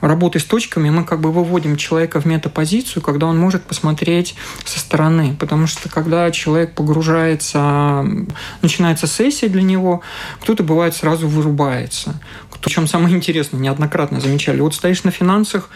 работы 0.00 0.38
с 0.38 0.44
точками 0.44 0.90
мы 0.90 1.04
как 1.04 1.20
бы 1.20 1.32
выводим 1.32 1.76
человека 1.76 2.20
в 2.20 2.26
метапозицию, 2.26 3.02
когда 3.02 3.26
он 3.26 3.38
может 3.38 3.62
посмотреть 3.62 4.34
со 4.64 4.78
стороны. 4.78 5.36
Потому 5.38 5.66
что 5.66 5.88
когда 5.88 6.30
человек 6.30 6.74
погружается, 6.74 8.04
начинается 8.62 9.06
сессия 9.06 9.48
для 9.48 9.62
него, 9.62 10.02
кто-то 10.40 10.62
бывает 10.62 10.94
сразу 10.94 11.28
вырубается. 11.28 12.20
Причем 12.62 12.86
самое 12.86 13.16
интересное, 13.16 13.58
неоднократно 13.58 14.20
замечали, 14.20 14.60
вот 14.60 14.74
стоишь 14.74 15.04
на 15.04 15.10
финансах, 15.10 15.70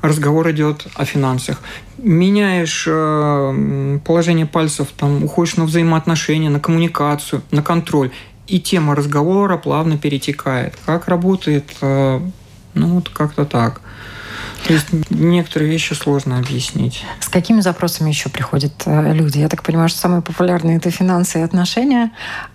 разговор 0.00 0.50
идет 0.50 0.86
о 0.94 1.04
финансах. 1.04 1.60
Меняешь 1.98 2.84
э, 2.86 3.98
положение 4.04 4.46
пальцев, 4.46 4.88
там, 4.96 5.24
уходишь 5.24 5.56
на 5.56 5.64
взаимоотношения, 5.64 6.48
на 6.48 6.60
коммуникацию, 6.60 7.42
на 7.50 7.62
контроль. 7.62 8.10
И 8.46 8.58
тема 8.58 8.96
разговора 8.96 9.58
плавно 9.58 9.96
перетекает. 9.96 10.74
Как 10.86 11.08
работает 11.08 11.70
э, 11.82 12.20
ну, 12.74 12.88
вот 12.96 13.08
как-то 13.08 13.44
так. 13.44 13.80
То 14.66 14.74
есть 14.74 14.88
некоторые 15.10 15.70
вещи 15.70 15.94
сложно 15.94 16.38
объяснить. 16.38 17.04
С 17.20 17.28
какими 17.28 17.60
запросами 17.60 18.10
еще 18.10 18.28
приходят 18.28 18.72
э, 18.84 19.12
люди? 19.14 19.38
Я 19.38 19.48
так 19.48 19.62
понимаю, 19.62 19.88
что 19.88 19.98
самые 19.98 20.22
популярные 20.22 20.76
это 20.76 20.90
финансы 20.90 21.40
и 21.40 21.42
отношения. 21.42 22.12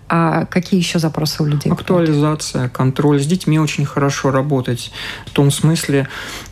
А 0.08 0.46
какие 0.46 0.78
еще 0.78 0.98
запросы 0.98 1.42
у 1.42 1.46
людей? 1.46 1.70
Актуализация, 1.72 2.68
контроль. 2.68 3.20
С 3.20 3.26
детьми 3.26 3.58
очень 3.58 3.84
хорошо 3.84 4.30
работать. 4.30 4.92
В 5.26 5.30
том 5.30 5.50
смысле, 5.50 6.08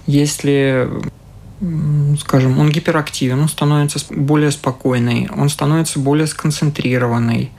если 0.07 0.89
скажем, 2.21 2.59
он 2.59 2.71
гиперактивен, 2.71 3.41
он 3.41 3.49
становится 3.49 4.01
более 4.11 4.51
спокойный, 4.51 5.29
он 5.37 5.49
становится 5.49 5.99
более 5.99 6.27
сконцентрированный. 6.27 7.51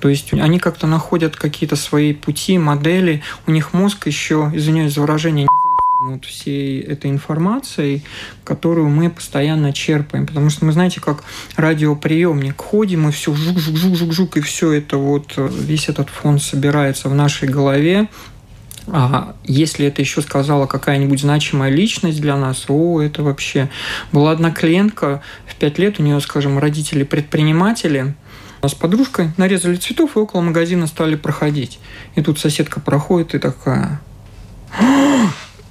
То 0.00 0.08
есть 0.08 0.32
они 0.32 0.58
как-то 0.58 0.86
находят 0.86 1.36
какие-то 1.36 1.76
свои 1.76 2.12
пути, 2.12 2.58
модели, 2.58 3.22
у 3.46 3.50
них 3.50 3.72
мозг 3.72 4.06
еще, 4.06 4.50
извиняюсь 4.54 4.94
за 4.94 5.00
выражение, 5.00 5.46
вот 6.06 6.24
всей 6.24 6.80
этой 6.80 7.10
информацией, 7.10 8.02
которую 8.44 8.88
мы 8.88 9.08
постоянно 9.08 9.72
черпаем. 9.72 10.26
Потому 10.26 10.50
что 10.50 10.64
мы, 10.64 10.72
знаете, 10.72 11.00
как 11.00 11.24
радиоприемник 11.56 12.60
ходим, 12.60 13.08
и 13.08 13.12
все 13.12 13.32
жук-жук-жук-жук, 13.32 14.36
и 14.36 14.40
все 14.40 14.72
это 14.72 14.98
вот, 14.98 15.34
весь 15.36 15.88
этот 15.88 16.10
фон 16.10 16.38
собирается 16.38 17.08
в 17.08 17.14
нашей 17.14 17.48
голове, 17.48 18.08
а 18.86 19.34
если 19.44 19.86
это 19.86 20.02
еще 20.02 20.20
сказала 20.20 20.66
какая-нибудь 20.66 21.20
значимая 21.20 21.70
личность 21.70 22.20
для 22.20 22.36
нас, 22.36 22.64
о, 22.68 23.00
это 23.00 23.22
вообще... 23.22 23.70
Была 24.12 24.32
одна 24.32 24.50
клиентка, 24.50 25.22
в 25.46 25.54
пять 25.56 25.78
лет 25.78 25.98
у 25.98 26.02
нее, 26.02 26.20
скажем, 26.20 26.58
родители 26.58 27.04
предприниматели, 27.04 28.14
с 28.68 28.74
подружкой 28.74 29.30
нарезали 29.36 29.76
цветов 29.76 30.16
и 30.16 30.18
около 30.18 30.40
магазина 30.40 30.86
стали 30.86 31.16
проходить. 31.16 31.78
И 32.14 32.22
тут 32.22 32.38
соседка 32.38 32.80
проходит 32.80 33.34
и 33.34 33.38
такая, 33.38 34.00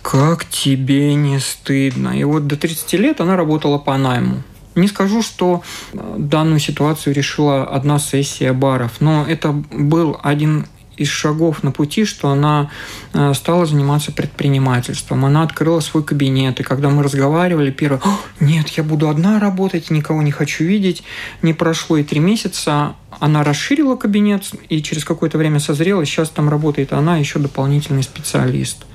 как 0.02 0.46
тебе 0.46 1.16
не 1.16 1.40
стыдно. 1.40 2.10
И 2.10 2.24
вот 2.24 2.48
до 2.48 2.56
30 2.56 2.94
лет 2.94 3.22
она 3.22 3.36
работала 3.36 3.78
по 3.78 3.98
найму. 3.98 4.44
Не 4.76 4.88
скажу, 4.88 5.22
что 5.22 5.62
э, 5.92 6.16
данную 6.18 6.60
ситуацию 6.60 7.14
решила 7.14 7.64
одна 7.64 8.00
сессия 8.00 8.54
баров, 8.54 9.02
но 9.02 9.24
это 9.28 9.52
был 9.52 10.20
один 10.24 10.66
из 10.98 11.08
шагов 11.08 11.64
на 11.64 11.72
пути, 11.72 12.06
что 12.06 12.30
она 12.30 12.70
э, 13.14 13.34
стала 13.34 13.66
заниматься 13.66 14.12
предпринимательством. 14.12 15.26
Она 15.26 15.44
открыла 15.44 15.80
свой 15.80 16.04
кабинет, 16.04 16.60
и 16.60 16.64
когда 16.64 16.90
мы 16.90 17.04
разговаривали, 17.04 17.72
первое, 17.72 18.02
нет, 18.40 18.70
я 18.70 18.84
буду 18.84 19.10
одна 19.10 19.40
работать, 19.40 19.90
никого 19.90 20.22
не 20.22 20.32
хочу 20.32 20.64
видеть. 20.64 21.04
Не 21.42 21.54
прошло 21.54 21.98
и 21.98 22.04
три 22.04 22.20
месяца, 22.20 22.96
она 23.20 23.44
расширила 23.44 23.96
кабинет, 23.96 24.50
и 24.70 24.82
через 24.82 25.04
какое-то 25.06 25.38
время 25.38 25.60
созрела, 25.60 26.06
сейчас 26.06 26.30
там 26.30 26.50
работает 26.50 26.94
она, 26.94 27.18
еще 27.18 27.40
дополнительный 27.40 28.04
специалист. 28.04 28.86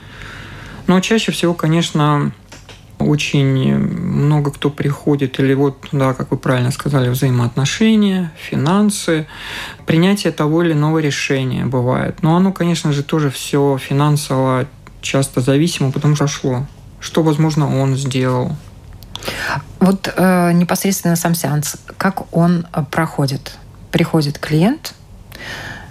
Но 0.87 1.01
чаще 1.01 1.33
всего, 1.33 1.55
конечно, 1.55 2.33
очень 2.99 3.77
много 3.77 4.51
кто 4.51 4.71
приходит, 4.71 5.39
или 5.41 5.55
вот, 5.55 5.89
да, 5.93 6.15
как 6.15 6.31
вы 6.31 6.37
правильно 6.37 6.71
сказали, 6.71 7.09
взаимоотношения, 7.09 8.33
финансы, 8.37 9.27
принятие 9.87 10.33
того 10.33 10.63
или 10.63 10.73
иного 10.73 10.99
решения 10.99 11.65
бывает. 11.65 12.23
Но 12.23 12.37
оно, 12.37 12.53
конечно 12.53 12.93
же, 12.93 13.03
тоже 13.03 13.31
все 13.31 13.79
финансово 13.79 14.67
часто 15.01 15.41
зависимо, 15.41 15.93
потому 15.93 16.17
что 16.17 16.27
шло. 16.27 16.67
Что, 17.01 17.23
возможно, 17.23 17.81
он 17.81 17.97
сделал. 17.97 18.57
Вот 19.79 20.13
э, 20.15 20.53
непосредственно 20.53 21.17
сам 21.17 21.35
сеанс, 21.35 21.77
как 21.97 22.35
он 22.35 22.67
э, 22.73 22.83
проходит? 22.91 23.57
Приходит 23.93 24.39
клиент, 24.39 24.95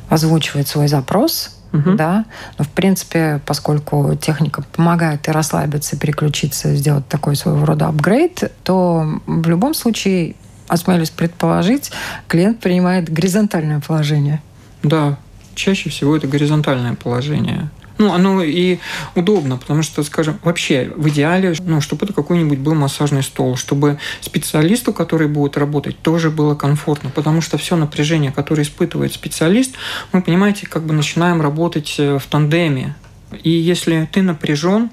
озвучивает 0.09 0.67
свой 0.67 0.87
запрос– 0.87 1.53
угу. 1.73 1.93
да. 1.93 2.25
Но, 2.57 2.65
в 2.65 2.69
принципе, 2.69 3.41
поскольку 3.45 4.15
техника 4.15 4.63
помогает 4.75 5.27
и 5.27 5.31
расслабиться, 5.31 5.95
и 5.95 5.99
переключиться, 5.99 6.75
сделать 6.75 7.07
такой 7.07 7.35
своего 7.35 7.65
рода 7.65 7.87
апгрейд, 7.87 8.51
то 8.63 9.19
в 9.25 9.47
любом 9.49 9.73
случае, 9.73 10.35
осмелюсь 10.67 11.09
предположить, 11.09 11.91
клиент 12.27 12.59
принимает 12.59 13.09
горизонтальное 13.09 13.79
положение. 13.79 14.41
Да, 14.83 15.17
чаще 15.55 15.89
всего 15.89 16.15
это 16.15 16.27
горизонтальное 16.27 16.95
положение. 16.95 17.69
Ну, 17.97 18.13
оно 18.13 18.43
и 18.43 18.77
удобно, 19.15 19.57
потому 19.57 19.81
что, 19.81 20.03
скажем, 20.03 20.39
вообще 20.43 20.91
в 20.95 21.09
идеале, 21.09 21.55
ну, 21.59 21.81
чтобы 21.81 22.05
это 22.05 22.13
какой-нибудь 22.13 22.59
был 22.59 22.75
массажный 22.75 23.23
стол, 23.23 23.57
чтобы 23.57 23.97
специалисту, 24.21 24.93
который 24.93 25.27
будет 25.27 25.57
работать, 25.57 25.97
тоже 25.99 26.29
было 26.29 26.55
комфортно, 26.55 27.09
потому 27.09 27.41
что 27.41 27.57
все 27.57 27.75
напряжение, 27.75 28.31
которое 28.31 28.63
испытывает 28.63 29.13
специалист, 29.13 29.75
мы, 30.11 30.21
понимаете, 30.21 30.67
как 30.67 30.83
бы 30.83 30.93
начинаем 30.93 31.41
работать 31.41 31.95
э, 31.97 32.19
в 32.19 32.25
тандеме. 32.27 32.95
И 33.43 33.49
если 33.49 34.07
ты 34.11 34.21
напряжен, 34.21 34.89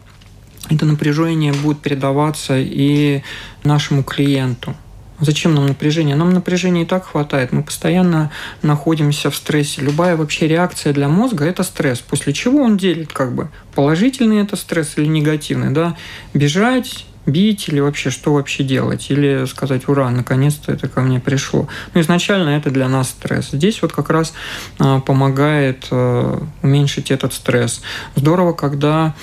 это 0.71 0.87
напряжение 0.87 1.53
будет 1.53 1.81
передаваться 1.81 2.55
и 2.59 3.23
нашему 3.65 4.03
клиенту. 4.03 4.75
Зачем 5.21 5.55
нам 5.55 5.67
напряжение? 5.67 6.17
Нам 6.17 6.33
напряжения 6.33 6.83
и 6.83 6.87
так 6.87 7.07
хватает. 7.07 7.53
Мы 7.53 7.63
постоянно 7.63 8.33
находимся 8.63 9.31
в 9.31 9.37
стрессе. 9.37 9.81
Любая 9.81 10.17
вообще 10.17 10.49
реакция 10.49 10.93
для 10.93 11.09
мозга– 11.09 11.45
это 11.47 11.63
стресс. 11.63 12.01
После 12.01 12.33
чего 12.33 12.63
он 12.63 12.77
делит 12.77 13.13
как 13.13 13.35
бы 13.35 13.49
положительный 13.75 14.43
это 14.43 14.57
стресс 14.57 14.95
или 14.97 15.07
негативный. 15.07 15.71
Да? 15.71 15.97
Бежать, 16.35 17.07
бить 17.27 17.69
или 17.69 17.81
вообще 17.81 18.11
что 18.11 18.35
вообще 18.35 18.65
делать? 18.65 19.11
Или 19.11 19.47
сказать, 19.47 19.89
ура, 19.89 20.11
наконец-то 20.11 20.73
это 20.73 20.89
ко 20.89 21.01
мне 21.01 21.21
пришло. 21.21 21.69
Ну, 21.95 22.01
изначально 22.01 22.51
это 22.51 22.71
для 22.71 22.89
нас 22.89 23.11
стресс. 23.11 23.51
Здесь 23.53 23.83
вот 23.83 23.93
как 23.93 24.11
раз 24.11 24.35
а, 24.79 25.01
помогает 25.01 25.87
а, 25.91 26.43
уменьшить 26.63 27.11
этот 27.11 27.33
стресс. 27.33 27.83
Здорово, 28.17 28.53
когда 28.53 29.15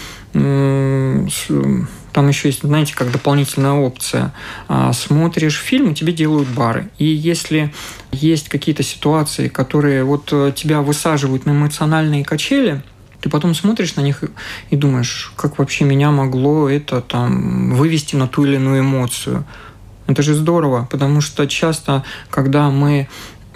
там 2.14 2.28
еще 2.28 2.50
есть, 2.50 2.62
знаете, 2.62 2.96
как 2.96 3.12
дополнительная 3.12 3.74
опция. 3.74 4.34
А, 4.68 4.94
смотришь 4.94 5.58
фильм, 5.58 5.92
и 5.92 5.96
тебе 5.96 6.14
делают 6.14 6.50
бары. 6.50 6.90
И 6.98 7.06
если 7.06 7.74
есть 8.12 8.50
какие-то 8.50 8.84
ситуации, 8.84 9.48
которые 9.48 10.04
вот 10.04 10.30
э, 10.32 10.52
тебя 10.56 10.82
высаживают 10.82 11.46
на 11.46 11.52
эмоциональные 11.52 12.26
качели, 12.26 12.82
ты 13.22 13.30
потом 13.30 13.54
смотришь 13.54 13.96
на 13.96 14.02
них 14.02 14.24
и 14.72 14.76
думаешь, 14.76 15.32
как 15.36 15.60
вообще 15.60 15.86
меня 15.86 16.12
могло 16.12 16.68
это 16.70 17.02
там 17.02 17.76
вывести 17.76 18.16
на 18.16 18.28
ту 18.28 18.46
или 18.46 18.56
иную 18.56 18.82
эмоцию. 18.82 19.46
Это 20.08 20.24
же 20.24 20.34
здорово, 20.34 20.88
потому 20.92 21.22
что 21.22 21.48
часто, 21.48 22.04
когда 22.30 22.70
мы 22.70 23.08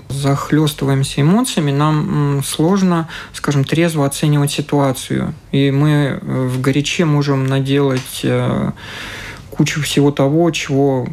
захлестываемся 0.09 1.21
эмоциями, 1.21 1.71
нам 1.71 2.41
сложно, 2.43 3.07
скажем, 3.33 3.63
трезво 3.63 4.05
оценивать 4.05 4.51
ситуацию. 4.51 5.33
И 5.51 5.71
мы 5.71 5.89
э, 5.89 6.47
в 6.47 6.61
горяче 6.61 7.05
можем 7.05 7.45
наделать 7.47 8.21
э, 8.23 8.71
кучу 9.51 9.81
всего 9.81 10.11
того, 10.11 10.49
чего 10.51 11.07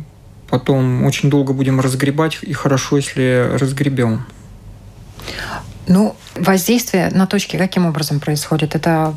потом 0.48 1.04
очень 1.04 1.30
долго 1.30 1.52
будем 1.52 1.80
разгребать, 1.80 2.38
и 2.42 2.52
хорошо, 2.52 2.96
если 2.96 3.56
разгребем. 3.58 4.26
Ну, 5.86 6.14
воздействие 6.36 7.10
на 7.10 7.26
точки 7.26 7.56
каким 7.56 7.86
образом 7.86 8.20
происходит? 8.20 8.74
Это 8.74 9.14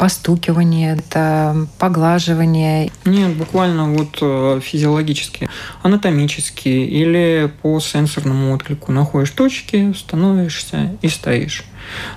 постукивание, 0.00 0.96
это 0.96 1.68
поглаживание? 1.78 2.90
Нет, 3.04 3.36
буквально 3.36 3.92
вот 3.92 4.16
э, 4.22 4.60
физиологически, 4.62 5.50
анатомически 5.82 6.70
или 6.70 7.52
по 7.60 7.78
сенсорному 7.80 8.54
отклику. 8.54 8.92
Находишь 8.92 9.32
точки, 9.32 9.92
становишься 9.92 10.96
и 11.02 11.08
стоишь. 11.08 11.64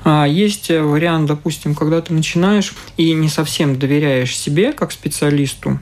А 0.05 0.25
есть 0.25 0.69
вариант, 0.69 1.27
допустим, 1.27 1.75
когда 1.75 1.99
ты 1.99 2.13
начинаешь 2.13 2.73
и 2.95 3.13
не 3.13 3.27
совсем 3.27 3.77
доверяешь 3.77 4.37
себе 4.37 4.71
как 4.71 4.93
специалисту, 4.93 5.77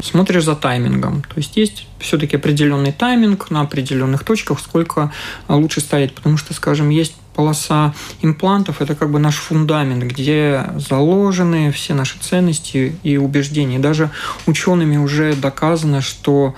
смотришь 0.00 0.44
за 0.44 0.54
таймингом. 0.54 1.22
То 1.22 1.38
есть 1.38 1.56
есть 1.56 1.88
все-таки 1.98 2.36
определенный 2.36 2.92
тайминг 2.92 3.50
на 3.50 3.62
определенных 3.62 4.22
точках, 4.22 4.60
сколько 4.60 5.12
лучше 5.48 5.80
стоять. 5.80 6.14
Потому 6.14 6.36
что, 6.36 6.54
скажем, 6.54 6.88
есть 6.88 7.16
полоса 7.34 7.94
имплантов– 8.22 8.80
это 8.82 8.94
как 8.94 9.10
бы 9.10 9.18
наш 9.18 9.36
фундамент, 9.36 10.02
где 10.04 10.66
заложены 10.76 11.72
все 11.72 11.94
наши 11.94 12.18
ценности 12.18 12.96
и 13.02 13.16
убеждения. 13.16 13.78
Даже 13.78 14.10
учеными 14.46 14.96
уже 14.96 15.34
доказано, 15.34 16.00
что 16.00 16.54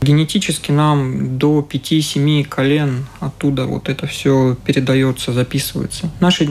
Генетически 0.00 0.70
нам 0.70 1.38
до 1.38 1.66
5-7 1.68 2.44
колен 2.44 3.06
оттуда 3.18 3.66
вот 3.66 3.88
это 3.88 4.06
все 4.06 4.56
передается, 4.64 5.32
записывается. 5.32 6.10
Наши 6.20 6.46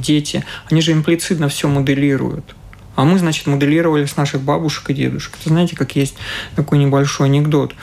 дети, 0.00 0.44
они 0.70 0.80
же 0.80 0.92
имплицитно 0.92 1.48
все 1.48 1.66
моделируют. 1.68 2.54
А 2.94 3.04
мы, 3.04 3.18
значит, 3.18 3.46
моделировали 3.46 4.04
с 4.04 4.16
наших 4.16 4.42
бабушек 4.42 4.90
и 4.90 4.94
дедушек. 4.94 5.34
Это 5.40 5.48
знаете, 5.48 5.76
как 5.76 5.96
есть 5.96 6.14
такой 6.56 6.78
небольшой 6.78 7.28
анекдот. 7.28 7.74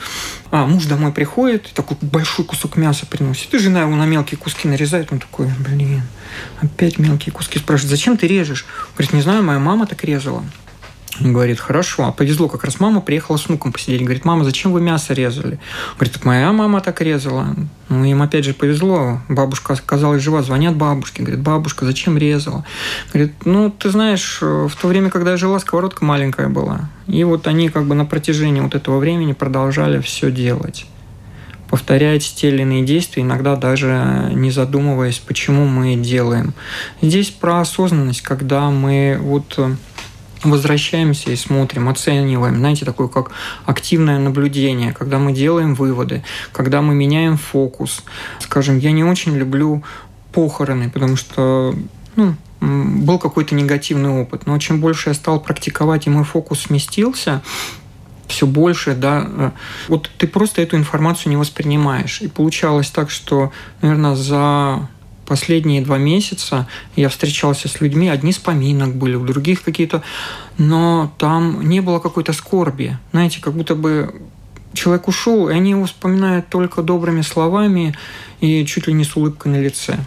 А, 0.50 0.66
муж 0.66 0.86
домой 0.86 1.12
приходит, 1.12 1.70
такой 1.74 1.96
большой 2.00 2.44
кусок 2.44 2.76
мяса 2.76 3.06
приносит, 3.06 3.52
и 3.52 3.58
жена 3.58 3.82
его 3.82 3.96
на 3.96 4.06
мелкие 4.06 4.38
куски 4.38 4.68
нарезает. 4.68 5.12
Он 5.12 5.18
такой, 5.18 5.48
блин, 5.58 6.02
опять 6.60 6.98
мелкие 6.98 7.32
куски. 7.32 7.58
Спрашивает, 7.58 7.90
зачем 7.90 8.16
ты 8.16 8.26
режешь? 8.26 8.66
Говорит, 8.94 9.12
не 9.12 9.22
знаю, 9.22 9.42
моя 9.42 9.58
мама 9.58 9.86
так 9.86 10.04
резала. 10.04 10.44
Говорит, 11.20 11.60
хорошо. 11.60 12.06
А 12.06 12.12
повезло, 12.12 12.48
как 12.48 12.64
раз 12.64 12.80
мама 12.80 13.00
приехала 13.00 13.36
с 13.36 13.46
внуком 13.46 13.72
посидеть. 13.72 14.02
Говорит, 14.02 14.24
мама, 14.24 14.44
зачем 14.44 14.72
вы 14.72 14.80
мясо 14.80 15.12
резали? 15.12 15.60
Говорит, 15.96 16.14
так 16.14 16.24
моя 16.24 16.50
мама 16.52 16.80
так 16.80 17.00
резала. 17.02 17.54
Ну, 17.88 18.04
им 18.04 18.22
опять 18.22 18.44
же 18.44 18.54
повезло. 18.54 19.20
Бабушка 19.28 19.74
оказалась 19.74 20.22
жива. 20.22 20.42
Звонят 20.42 20.76
бабушке. 20.76 21.22
Говорит, 21.22 21.42
бабушка, 21.42 21.84
зачем 21.84 22.16
резала? 22.16 22.64
Говорит, 23.12 23.34
ну, 23.44 23.70
ты 23.70 23.90
знаешь, 23.90 24.38
в 24.40 24.72
то 24.80 24.88
время, 24.88 25.10
когда 25.10 25.32
я 25.32 25.36
жила, 25.36 25.58
сковородка 25.58 26.04
маленькая 26.04 26.48
была. 26.48 26.88
И 27.06 27.22
вот 27.24 27.46
они 27.46 27.68
как 27.68 27.86
бы 27.86 27.94
на 27.94 28.06
протяжении 28.06 28.60
вот 28.60 28.74
этого 28.74 28.98
времени 28.98 29.32
продолжали 29.32 30.00
все 30.00 30.30
делать 30.30 30.86
повторять 31.70 32.34
те 32.36 32.48
или 32.48 32.62
иные 32.62 32.84
действия, 32.84 33.22
иногда 33.22 33.54
даже 33.54 34.28
не 34.32 34.50
задумываясь, 34.50 35.20
почему 35.20 35.66
мы 35.66 35.94
делаем. 35.94 36.52
Здесь 37.00 37.30
про 37.30 37.60
осознанность, 37.60 38.22
когда 38.22 38.70
мы 38.70 39.16
вот 39.20 39.56
возвращаемся 40.42 41.30
и 41.30 41.36
смотрим, 41.36 41.88
оцениваем, 41.88 42.56
знаете, 42.56 42.84
такое 42.84 43.08
как 43.08 43.30
активное 43.66 44.18
наблюдение, 44.18 44.92
когда 44.92 45.18
мы 45.18 45.32
делаем 45.32 45.74
выводы, 45.74 46.22
когда 46.52 46.82
мы 46.82 46.94
меняем 46.94 47.36
фокус. 47.36 48.02
Скажем, 48.38 48.78
я 48.78 48.92
не 48.92 49.04
очень 49.04 49.36
люблю 49.36 49.82
похороны, 50.32 50.90
потому 50.90 51.16
что 51.16 51.74
ну, 52.16 52.34
был 52.60 53.18
какой-то 53.18 53.54
негативный 53.54 54.10
опыт. 54.10 54.46
Но 54.46 54.58
чем 54.58 54.80
больше 54.80 55.10
я 55.10 55.14
стал 55.14 55.40
практиковать, 55.40 56.06
и 56.06 56.10
мой 56.10 56.24
фокус 56.24 56.60
сместился, 56.60 57.42
все 58.28 58.46
больше, 58.46 58.94
да, 58.94 59.26
э, 59.26 59.50
вот 59.88 60.08
ты 60.16 60.28
просто 60.28 60.62
эту 60.62 60.76
информацию 60.76 61.30
не 61.30 61.36
воспринимаешь. 61.36 62.22
И 62.22 62.28
получалось 62.28 62.90
так, 62.90 63.10
что, 63.10 63.52
наверное, 63.82 64.14
за 64.14 64.88
последние 65.30 65.80
два 65.80 65.96
месяца 65.96 66.66
я 66.96 67.08
встречался 67.08 67.68
с 67.68 67.80
людьми, 67.80 68.08
одни 68.08 68.32
с 68.32 68.38
поминок 68.38 68.96
были, 68.96 69.14
у 69.14 69.24
других 69.24 69.62
какие-то, 69.62 70.02
но 70.58 71.12
там 71.18 71.68
не 71.68 71.80
было 71.80 72.00
какой-то 72.00 72.32
скорби. 72.32 72.98
Знаете, 73.12 73.40
как 73.40 73.54
будто 73.54 73.76
бы 73.76 74.22
человек 74.72 75.06
ушел, 75.06 75.48
и 75.48 75.52
они 75.52 75.70
его 75.70 75.84
вспоминают 75.84 76.48
только 76.48 76.82
добрыми 76.82 77.22
словами 77.22 77.96
и 78.40 78.66
чуть 78.66 78.88
ли 78.88 78.92
не 78.92 79.04
с 79.04 79.14
улыбкой 79.14 79.52
на 79.52 79.60
лице. 79.60 80.00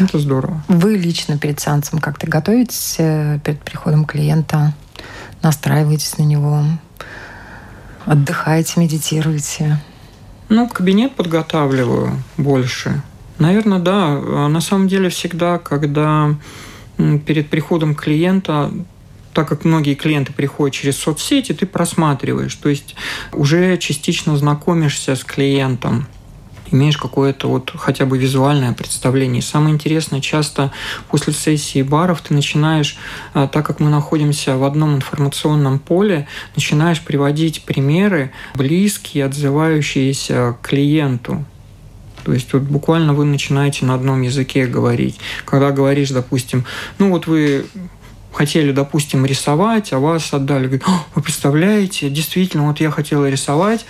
Это 0.00 0.18
здорово. 0.18 0.64
Вы 0.66 0.96
лично 0.96 1.38
перед 1.38 1.60
сеансом 1.60 2.00
как-то 2.00 2.26
готовитесь 2.26 2.96
э, 2.98 3.38
перед 3.44 3.60
приходом 3.60 4.04
клиента, 4.04 4.74
настраиваетесь 5.42 6.18
на 6.18 6.24
него, 6.24 6.64
отдыхаете, 8.04 8.80
медитируете? 8.80 9.80
Ну, 10.48 10.68
кабинет 10.68 11.14
подготавливаю 11.14 12.20
больше. 12.36 13.00
Наверное, 13.38 13.78
да. 13.78 14.20
А 14.20 14.48
на 14.48 14.60
самом 14.60 14.88
деле 14.88 15.08
всегда, 15.08 15.58
когда 15.58 16.34
перед 16.96 17.48
приходом 17.48 17.94
клиента 17.94 18.70
так 19.38 19.46
как 19.46 19.64
многие 19.64 19.94
клиенты 19.94 20.32
приходят 20.32 20.74
через 20.74 20.96
соцсети, 20.96 21.52
ты 21.52 21.64
просматриваешь, 21.64 22.56
то 22.56 22.68
есть 22.68 22.96
уже 23.32 23.76
частично 23.78 24.36
знакомишься 24.36 25.14
с 25.14 25.22
клиентом, 25.22 26.08
имеешь 26.72 26.96
какое-то 26.96 27.48
вот 27.48 27.72
хотя 27.76 28.04
бы 28.04 28.18
визуальное 28.18 28.72
представление. 28.72 29.38
И 29.38 29.44
самое 29.44 29.74
интересное, 29.74 30.20
часто 30.20 30.72
после 31.08 31.32
сессии 31.32 31.82
баров 31.82 32.20
ты 32.20 32.34
начинаешь, 32.34 32.96
а, 33.32 33.46
так 33.46 33.64
как 33.64 33.78
мы 33.78 33.90
находимся 33.90 34.56
в 34.56 34.64
одном 34.64 34.96
информационном 34.96 35.78
поле, 35.78 36.26
начинаешь 36.56 37.00
приводить 37.00 37.62
примеры, 37.62 38.32
близкие, 38.54 39.24
отзывающиеся 39.24 40.56
к 40.60 40.66
клиенту. 40.66 41.44
То 42.28 42.34
есть 42.34 42.52
вот 42.52 42.60
буквально 42.60 43.14
вы 43.14 43.24
начинаете 43.24 43.86
на 43.86 43.94
одном 43.94 44.20
языке 44.20 44.66
говорить. 44.66 45.18
Когда 45.46 45.70
говоришь, 45.70 46.10
допустим, 46.10 46.66
ну 46.98 47.08
вот 47.08 47.26
вы 47.26 47.64
хотели, 48.34 48.70
допустим, 48.70 49.24
рисовать, 49.24 49.94
а 49.94 49.98
вас 49.98 50.34
отдали. 50.34 50.78
Вы 51.14 51.22
представляете, 51.22 52.10
действительно, 52.10 52.66
вот 52.66 52.80
я 52.80 52.90
хотела 52.90 53.30
рисовать, 53.30 53.86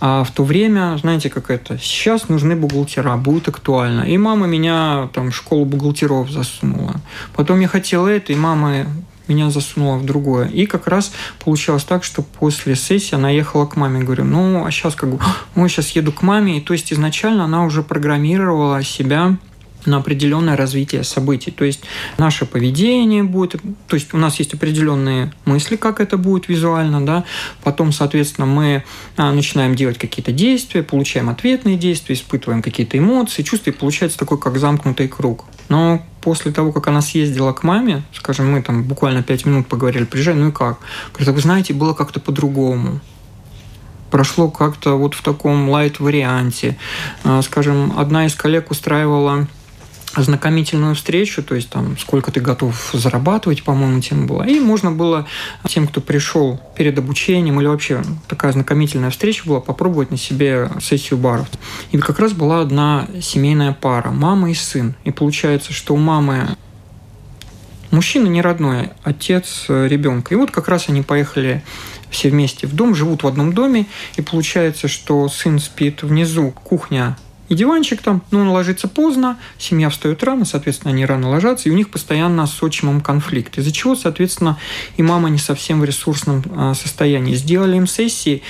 а 0.00 0.24
в 0.24 0.30
то 0.30 0.42
время, 0.42 0.96
знаете, 1.02 1.28
как 1.28 1.50
это, 1.50 1.76
сейчас 1.76 2.30
нужны 2.30 2.56
бухгалтера, 2.56 3.14
будет 3.18 3.48
актуально. 3.48 4.04
И 4.04 4.16
мама 4.16 4.46
меня 4.46 5.10
там 5.12 5.30
в 5.30 5.36
школу 5.36 5.66
бухгалтеров 5.66 6.30
засунула. 6.30 6.94
Потом 7.36 7.60
я 7.60 7.68
хотела 7.68 8.08
это, 8.08 8.32
и 8.32 8.36
мама 8.36 8.86
меня 9.28 9.50
засунула 9.50 9.96
в 9.96 10.04
другое. 10.04 10.48
И 10.48 10.66
как 10.66 10.86
раз 10.86 11.12
получалось 11.44 11.84
так, 11.84 12.04
что 12.04 12.22
после 12.22 12.76
сессии 12.76 13.14
она 13.14 13.30
ехала 13.30 13.66
к 13.66 13.76
маме. 13.76 14.02
Говорю, 14.02 14.24
ну, 14.24 14.64
а 14.64 14.70
сейчас 14.70 14.94
как 14.94 15.10
бы, 15.10 15.18
ой, 15.56 15.68
сейчас 15.68 15.90
еду 15.90 16.12
к 16.12 16.22
маме. 16.22 16.58
И 16.58 16.60
то 16.60 16.72
есть 16.72 16.92
изначально 16.92 17.44
она 17.44 17.64
уже 17.64 17.82
программировала 17.82 18.82
себя 18.82 19.36
на 19.86 19.98
определенное 19.98 20.56
развитие 20.56 21.04
событий. 21.04 21.50
То 21.50 21.64
есть 21.64 21.80
наше 22.18 22.46
поведение 22.46 23.22
будет, 23.22 23.60
то 23.88 23.94
есть 23.94 24.14
у 24.14 24.16
нас 24.16 24.38
есть 24.38 24.54
определенные 24.54 25.32
мысли, 25.44 25.76
как 25.76 26.00
это 26.00 26.16
будет 26.16 26.48
визуально, 26.48 27.04
да, 27.04 27.24
потом, 27.62 27.92
соответственно, 27.92 28.46
мы 28.46 28.84
а, 29.16 29.32
начинаем 29.32 29.74
делать 29.74 29.98
какие-то 29.98 30.32
действия, 30.32 30.82
получаем 30.82 31.28
ответные 31.28 31.76
действия, 31.76 32.14
испытываем 32.14 32.62
какие-то 32.62 32.98
эмоции, 32.98 33.42
чувства, 33.42 33.70
и 33.70 33.74
получается 33.74 34.18
такой, 34.18 34.38
как 34.38 34.58
замкнутый 34.58 35.08
круг. 35.08 35.44
Но 35.68 36.04
после 36.22 36.52
того, 36.52 36.72
как 36.72 36.88
она 36.88 37.02
съездила 37.02 37.52
к 37.52 37.62
маме, 37.62 38.02
скажем, 38.14 38.52
мы 38.52 38.62
там 38.62 38.84
буквально 38.84 39.22
пять 39.22 39.44
минут 39.44 39.66
поговорили, 39.66 40.04
приезжай, 40.04 40.34
ну 40.34 40.48
и 40.48 40.52
как? 40.52 40.78
Говорит, 41.12 41.34
вы 41.34 41.40
знаете, 41.40 41.74
было 41.74 41.92
как-то 41.94 42.20
по-другому 42.20 43.00
прошло 44.10 44.50
как-то 44.50 44.96
вот 44.98 45.14
в 45.14 45.22
таком 45.22 45.70
лайт-варианте. 45.70 46.76
А, 47.24 47.40
скажем, 47.40 47.98
одна 47.98 48.26
из 48.26 48.34
коллег 48.34 48.70
устраивала 48.70 49.48
ознакомительную 50.14 50.94
встречу, 50.94 51.42
то 51.42 51.54
есть 51.54 51.70
там 51.70 51.96
сколько 51.98 52.30
ты 52.30 52.40
готов 52.40 52.90
зарабатывать, 52.92 53.62
по-моему, 53.62 54.00
тема 54.00 54.26
была. 54.26 54.46
И 54.46 54.60
можно 54.60 54.92
было 54.92 55.26
тем, 55.68 55.86
кто 55.86 56.00
пришел 56.00 56.60
перед 56.76 56.98
обучением 56.98 57.60
или 57.60 57.66
вообще 57.66 58.02
такая 58.28 58.50
ознакомительная 58.50 59.10
встреча 59.10 59.42
была, 59.46 59.60
попробовать 59.60 60.10
на 60.10 60.16
себе 60.16 60.70
сессию 60.80 61.18
баров. 61.18 61.48
И 61.92 61.98
как 61.98 62.18
раз 62.18 62.32
была 62.32 62.60
одна 62.60 63.06
семейная 63.20 63.72
пара, 63.72 64.10
мама 64.10 64.50
и 64.50 64.54
сын. 64.54 64.94
И 65.04 65.10
получается, 65.10 65.72
что 65.72 65.94
у 65.94 65.98
мамы 65.98 66.56
мужчина 67.90 68.26
не 68.26 68.42
родной, 68.42 68.90
отец 69.02 69.66
ребенка. 69.68 70.34
И 70.34 70.36
вот 70.36 70.50
как 70.50 70.68
раз 70.68 70.88
они 70.88 71.02
поехали 71.02 71.62
все 72.10 72.28
вместе 72.28 72.66
в 72.66 72.74
дом, 72.74 72.94
живут 72.94 73.22
в 73.22 73.26
одном 73.26 73.52
доме, 73.54 73.86
и 74.16 74.22
получается, 74.22 74.86
что 74.88 75.28
сын 75.28 75.58
спит 75.58 76.02
внизу, 76.02 76.50
кухня 76.50 77.16
и 77.52 77.54
диванчик 77.54 78.00
там, 78.00 78.22
но 78.30 78.40
он 78.40 78.48
ложится 78.48 78.88
поздно, 78.88 79.38
семья 79.58 79.90
встает 79.90 80.24
рано, 80.24 80.46
соответственно, 80.46 80.94
они 80.94 81.04
рано 81.04 81.28
ложатся, 81.28 81.68
и 81.68 81.72
у 81.72 81.74
них 81.74 81.90
постоянно 81.90 82.46
с 82.46 82.62
отчимом 82.62 83.02
конфликт, 83.02 83.58
из-за 83.58 83.70
чего, 83.70 83.94
соответственно, 83.94 84.58
и 84.96 85.02
мама 85.02 85.28
не 85.28 85.36
совсем 85.36 85.82
в 85.82 85.84
ресурсном 85.84 86.42
а, 86.56 86.72
состоянии. 86.72 87.34
Сделали 87.34 87.76
им 87.76 87.86
сессии, 87.86 88.42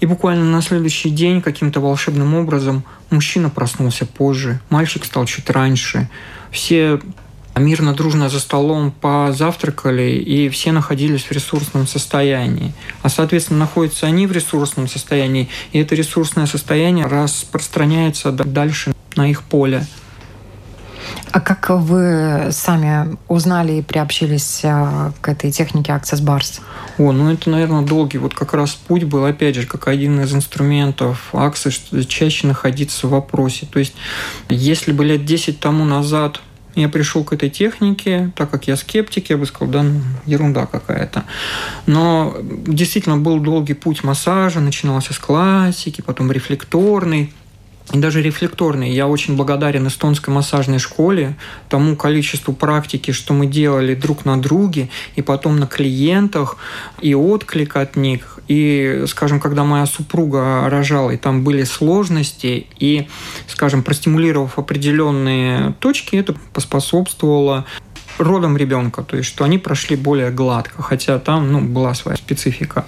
и 0.00 0.06
буквально 0.06 0.46
на 0.46 0.62
следующий 0.62 1.10
день 1.10 1.42
каким-то 1.42 1.80
волшебным 1.80 2.34
образом 2.34 2.84
мужчина 3.10 3.50
проснулся 3.50 4.06
позже, 4.06 4.60
мальчик 4.70 5.04
стал 5.04 5.26
чуть 5.26 5.50
раньше. 5.50 6.08
Все 6.50 7.00
мирно, 7.58 7.94
дружно 7.94 8.28
за 8.28 8.40
столом 8.40 8.90
позавтракали, 8.90 10.10
и 10.12 10.48
все 10.48 10.72
находились 10.72 11.24
в 11.24 11.32
ресурсном 11.32 11.86
состоянии. 11.86 12.72
А, 13.02 13.08
соответственно, 13.08 13.60
находятся 13.60 14.06
они 14.06 14.26
в 14.26 14.32
ресурсном 14.32 14.88
состоянии, 14.88 15.48
и 15.72 15.78
это 15.78 15.94
ресурсное 15.94 16.46
состояние 16.46 17.06
распространяется 17.06 18.32
дальше 18.32 18.92
на 19.16 19.30
их 19.30 19.42
поле. 19.42 19.86
А 21.30 21.40
как 21.40 21.68
вы 21.70 22.48
сами 22.50 23.16
узнали 23.28 23.74
и 23.74 23.82
приобщились 23.82 24.62
а, 24.64 25.12
к 25.20 25.28
этой 25.28 25.50
технике 25.50 25.92
Access 25.92 26.22
Bars? 26.22 26.60
О, 26.96 27.12
ну 27.12 27.30
это, 27.30 27.50
наверное, 27.50 27.82
долгий 27.82 28.18
вот 28.18 28.34
как 28.34 28.54
раз 28.54 28.74
путь 28.74 29.04
был, 29.04 29.24
опять 29.24 29.54
же, 29.54 29.66
как 29.66 29.88
один 29.88 30.20
из 30.20 30.34
инструментов 30.34 31.28
Access, 31.32 32.04
чаще 32.06 32.46
находиться 32.46 33.06
в 33.06 33.10
вопросе. 33.10 33.66
То 33.70 33.78
есть, 33.78 33.94
если 34.48 34.92
бы 34.92 35.04
лет 35.04 35.24
10 35.24 35.60
тому 35.60 35.84
назад 35.84 36.40
я 36.82 36.88
пришел 36.88 37.24
к 37.24 37.32
этой 37.32 37.50
технике, 37.50 38.30
так 38.36 38.50
как 38.50 38.68
я 38.68 38.76
скептик, 38.76 39.30
я 39.30 39.36
бы 39.36 39.46
сказал, 39.46 39.68
да, 39.68 39.82
ну, 39.82 40.00
ерунда 40.26 40.66
какая-то. 40.66 41.24
Но 41.86 42.36
действительно 42.40 43.16
был 43.16 43.40
долгий 43.40 43.74
путь 43.74 44.04
массажа, 44.04 44.60
начинался 44.60 45.14
с 45.14 45.18
классики, 45.18 46.00
потом 46.00 46.32
рефлекторный, 46.32 47.32
и 47.92 47.98
даже 47.98 48.20
рефлекторный. 48.20 48.92
Я 48.92 49.06
очень 49.06 49.36
благодарен 49.36 49.86
эстонской 49.86 50.30
массажной 50.30 50.78
школе, 50.78 51.36
тому 51.68 51.96
количеству 51.96 52.52
практики, 52.52 53.12
что 53.12 53.32
мы 53.32 53.46
делали 53.46 53.94
друг 53.94 54.24
на 54.24 54.40
друге, 54.40 54.90
и 55.16 55.22
потом 55.22 55.58
на 55.58 55.66
клиентах, 55.66 56.58
и 57.00 57.14
отклик 57.14 57.76
от 57.76 57.96
них. 57.96 58.37
И, 58.48 59.04
скажем, 59.06 59.40
когда 59.40 59.64
моя 59.64 59.86
супруга 59.86 60.68
рожала, 60.68 61.10
и 61.10 61.16
там 61.16 61.44
были 61.44 61.64
сложности, 61.64 62.66
и, 62.78 63.08
скажем, 63.46 63.82
простимулировав 63.82 64.58
определенные 64.58 65.74
точки, 65.80 66.16
это 66.16 66.34
поспособствовало 66.52 67.66
родом 68.18 68.56
ребенка, 68.56 69.02
то 69.02 69.16
есть 69.16 69.28
что 69.28 69.44
они 69.44 69.58
прошли 69.58 69.96
более 69.96 70.30
гладко, 70.30 70.82
хотя 70.82 71.18
там 71.18 71.52
ну, 71.52 71.60
была 71.60 71.94
своя 71.94 72.16
специфика. 72.16 72.84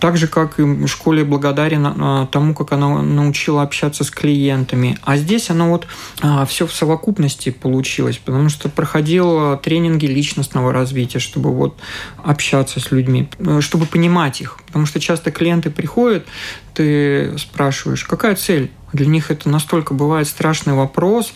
Так 0.00 0.16
же, 0.16 0.26
как 0.26 0.58
и 0.58 0.62
в 0.62 0.86
школе 0.86 1.24
благодарен 1.24 1.86
а, 1.86 2.26
тому, 2.26 2.54
как 2.54 2.72
она 2.72 3.02
научила 3.02 3.62
общаться 3.62 4.04
с 4.04 4.10
клиентами. 4.10 4.98
А 5.02 5.16
здесь 5.16 5.50
оно 5.50 5.70
вот 5.70 5.86
а, 6.20 6.44
все 6.46 6.66
в 6.66 6.72
совокупности 6.72 7.50
получилось, 7.50 8.18
потому 8.18 8.48
что 8.48 8.68
проходил 8.68 9.56
тренинги 9.58 10.06
личностного 10.06 10.72
развития, 10.72 11.18
чтобы 11.18 11.52
вот 11.52 11.76
общаться 12.22 12.80
с 12.80 12.90
людьми, 12.90 13.28
э, 13.38 13.60
чтобы 13.60 13.86
понимать 13.86 14.40
их. 14.40 14.58
Потому 14.66 14.86
что 14.86 15.00
часто 15.00 15.30
клиенты 15.30 15.70
приходят, 15.70 16.26
ты 16.74 17.36
спрашиваешь, 17.38 18.04
какая 18.04 18.36
цель? 18.36 18.70
Для 18.92 19.06
них 19.06 19.30
это 19.30 19.48
настолько 19.48 19.94
бывает 19.94 20.28
страшный 20.28 20.74
вопрос, 20.74 21.32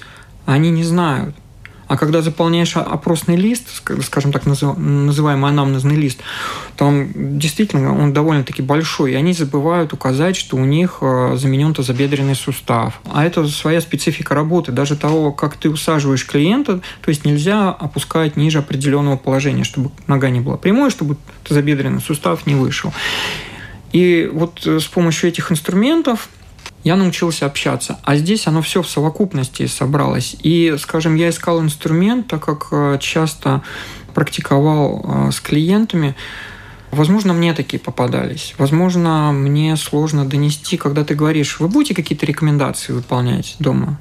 они 0.47 0.71
не 0.71 0.85
знают. 0.85 1.37
А 1.92 1.98
когда 1.98 2.22
заполняешь 2.22 2.74
опросный 2.74 3.37
лист, 3.37 3.68
скажем 4.02 4.33
так, 4.33 4.46
называемый 4.46 5.50
анамнезный 5.50 5.94
лист, 5.94 6.20
там 6.78 7.11
действительно 7.14 7.94
он 7.94 8.14
довольно-таки 8.14 8.62
большой, 8.62 9.12
и 9.12 9.14
они 9.14 9.35
забывают 9.35 9.92
указать, 9.92 10.35
что 10.35 10.57
у 10.57 10.64
них 10.64 11.00
э, 11.02 11.37
заменен 11.37 11.74
тазобедренный 11.74 12.35
сустав. 12.35 12.98
А 13.12 13.26
это 13.26 13.46
своя 13.46 13.83
специфика 13.83 14.35
работы, 14.35 14.72
даже 14.72 14.96
того, 14.96 15.33
как 15.33 15.59
ты 15.59 15.68
усаживаешь 15.68 16.26
клиента, 16.26 16.81
то 17.02 17.11
есть 17.11 17.26
нельзя 17.26 17.68
опускать 17.68 18.38
ниже 18.38 18.61
определенного 18.61 19.18
положения, 19.18 19.64
чтобы 19.64 19.90
нога 20.07 20.31
не 20.31 20.40
была 20.40 20.57
прямой, 20.57 20.88
чтобы 20.88 21.18
тазобедренный 21.44 22.00
сустав 22.00 22.46
не 22.46 22.55
вышел. 22.55 22.90
И 23.92 24.31
вот 24.33 24.66
э, 24.66 24.81
с 24.81 24.87
помощью 24.87 25.28
этих 25.28 25.52
инструментов 25.52 26.31
я 26.85 26.97
научился 26.97 27.47
общаться. 27.47 27.99
А 28.03 28.16
здесь 28.16 28.47
оно 28.47 28.62
все 28.62 28.83
в 28.83 28.88
совокупности 28.88 29.66
собралось. 29.66 30.37
И, 30.42 30.75
скажем, 30.79 31.14
я 31.14 31.31
искал 31.31 31.61
инструмент, 31.61 32.29
так 32.29 32.45
как 32.45 32.68
э, 32.73 32.99
часто 33.01 33.62
практиковал 34.14 35.05
э, 35.05 35.31
с 35.33 35.40
клиентами. 35.40 36.14
Возможно, 36.90 37.33
мне 37.33 37.55
такие 37.55 37.81
попадались. 37.81 38.55
Возможно, 38.59 39.33
мне 39.33 39.77
сложно 39.77 40.27
донести, 40.27 40.77
когда 40.77 41.05
ты 41.05 41.14
говоришь, 41.14 41.59
вы 41.59 41.68
будете 41.68 41.95
какие-то 41.95 42.27
рекомендации 42.27 42.92
выполнять 42.92 43.57
дома? 43.59 43.99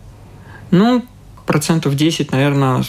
Ну, 0.72 1.06
процентов 1.46 1.96
10, 1.96 2.32
наверное, 2.32 2.84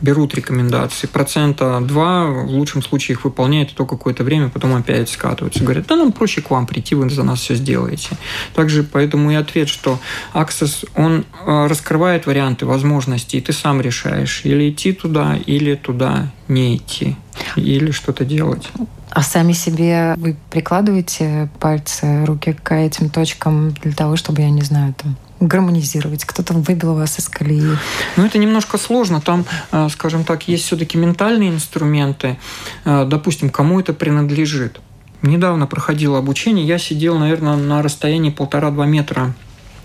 берут 0.00 0.34
рекомендации. 0.34 1.06
Процента 1.06 1.80
2 1.80 2.26
в 2.26 2.46
лучшем 2.50 2.82
случае 2.82 3.16
их 3.16 3.24
выполняют, 3.24 3.72
и 3.72 3.74
то 3.74 3.86
какое-то 3.86 4.24
время 4.24 4.48
потом 4.48 4.74
опять 4.74 5.08
скатываются. 5.08 5.62
Говорят, 5.62 5.86
да 5.86 5.96
нам 5.96 6.12
проще 6.12 6.40
к 6.40 6.50
вам 6.50 6.66
прийти, 6.66 6.94
вы 6.94 7.10
за 7.10 7.22
нас 7.22 7.40
все 7.40 7.54
сделаете. 7.54 8.08
Также 8.54 8.82
поэтому 8.82 9.30
и 9.30 9.34
ответ, 9.34 9.68
что 9.68 9.98
Access, 10.34 10.88
он 10.96 11.24
э, 11.46 11.66
раскрывает 11.66 12.26
варианты, 12.26 12.66
возможности, 12.66 13.36
и 13.36 13.40
ты 13.40 13.52
сам 13.52 13.80
решаешь, 13.80 14.42
или 14.44 14.70
идти 14.70 14.92
туда, 14.92 15.36
или 15.46 15.74
туда 15.74 16.30
не 16.48 16.76
идти, 16.76 17.16
или 17.56 17.90
что-то 17.90 18.24
делать. 18.24 18.68
А 19.10 19.22
сами 19.22 19.52
себе 19.52 20.14
вы 20.16 20.36
прикладываете 20.50 21.50
пальцы, 21.58 22.24
руки 22.24 22.56
к 22.62 22.74
этим 22.74 23.10
точкам 23.10 23.72
для 23.72 23.92
того, 23.92 24.16
чтобы, 24.16 24.42
я 24.42 24.50
не 24.50 24.62
знаю, 24.62 24.94
там 24.94 25.16
гармонизировать? 25.40 26.24
Кто-то 26.24 26.54
выбил 26.54 26.94
вас 26.94 27.18
из 27.18 27.28
колеи? 27.28 27.76
Ну, 28.16 28.24
это 28.24 28.38
немножко 28.38 28.78
сложно. 28.78 29.20
Там, 29.20 29.44
э, 29.72 29.88
скажем 29.90 30.24
так, 30.24 30.46
есть 30.48 30.64
все-таки 30.64 30.98
ментальные 30.98 31.50
инструменты. 31.50 32.38
Э, 32.84 33.04
допустим, 33.04 33.50
кому 33.50 33.80
это 33.80 33.92
принадлежит. 33.92 34.80
Недавно 35.22 35.66
проходило 35.66 36.18
обучение. 36.18 36.66
Я 36.66 36.78
сидел, 36.78 37.18
наверное, 37.18 37.56
на 37.56 37.82
расстоянии 37.82 38.30
полтора-два 38.30 38.86
метра 38.86 39.34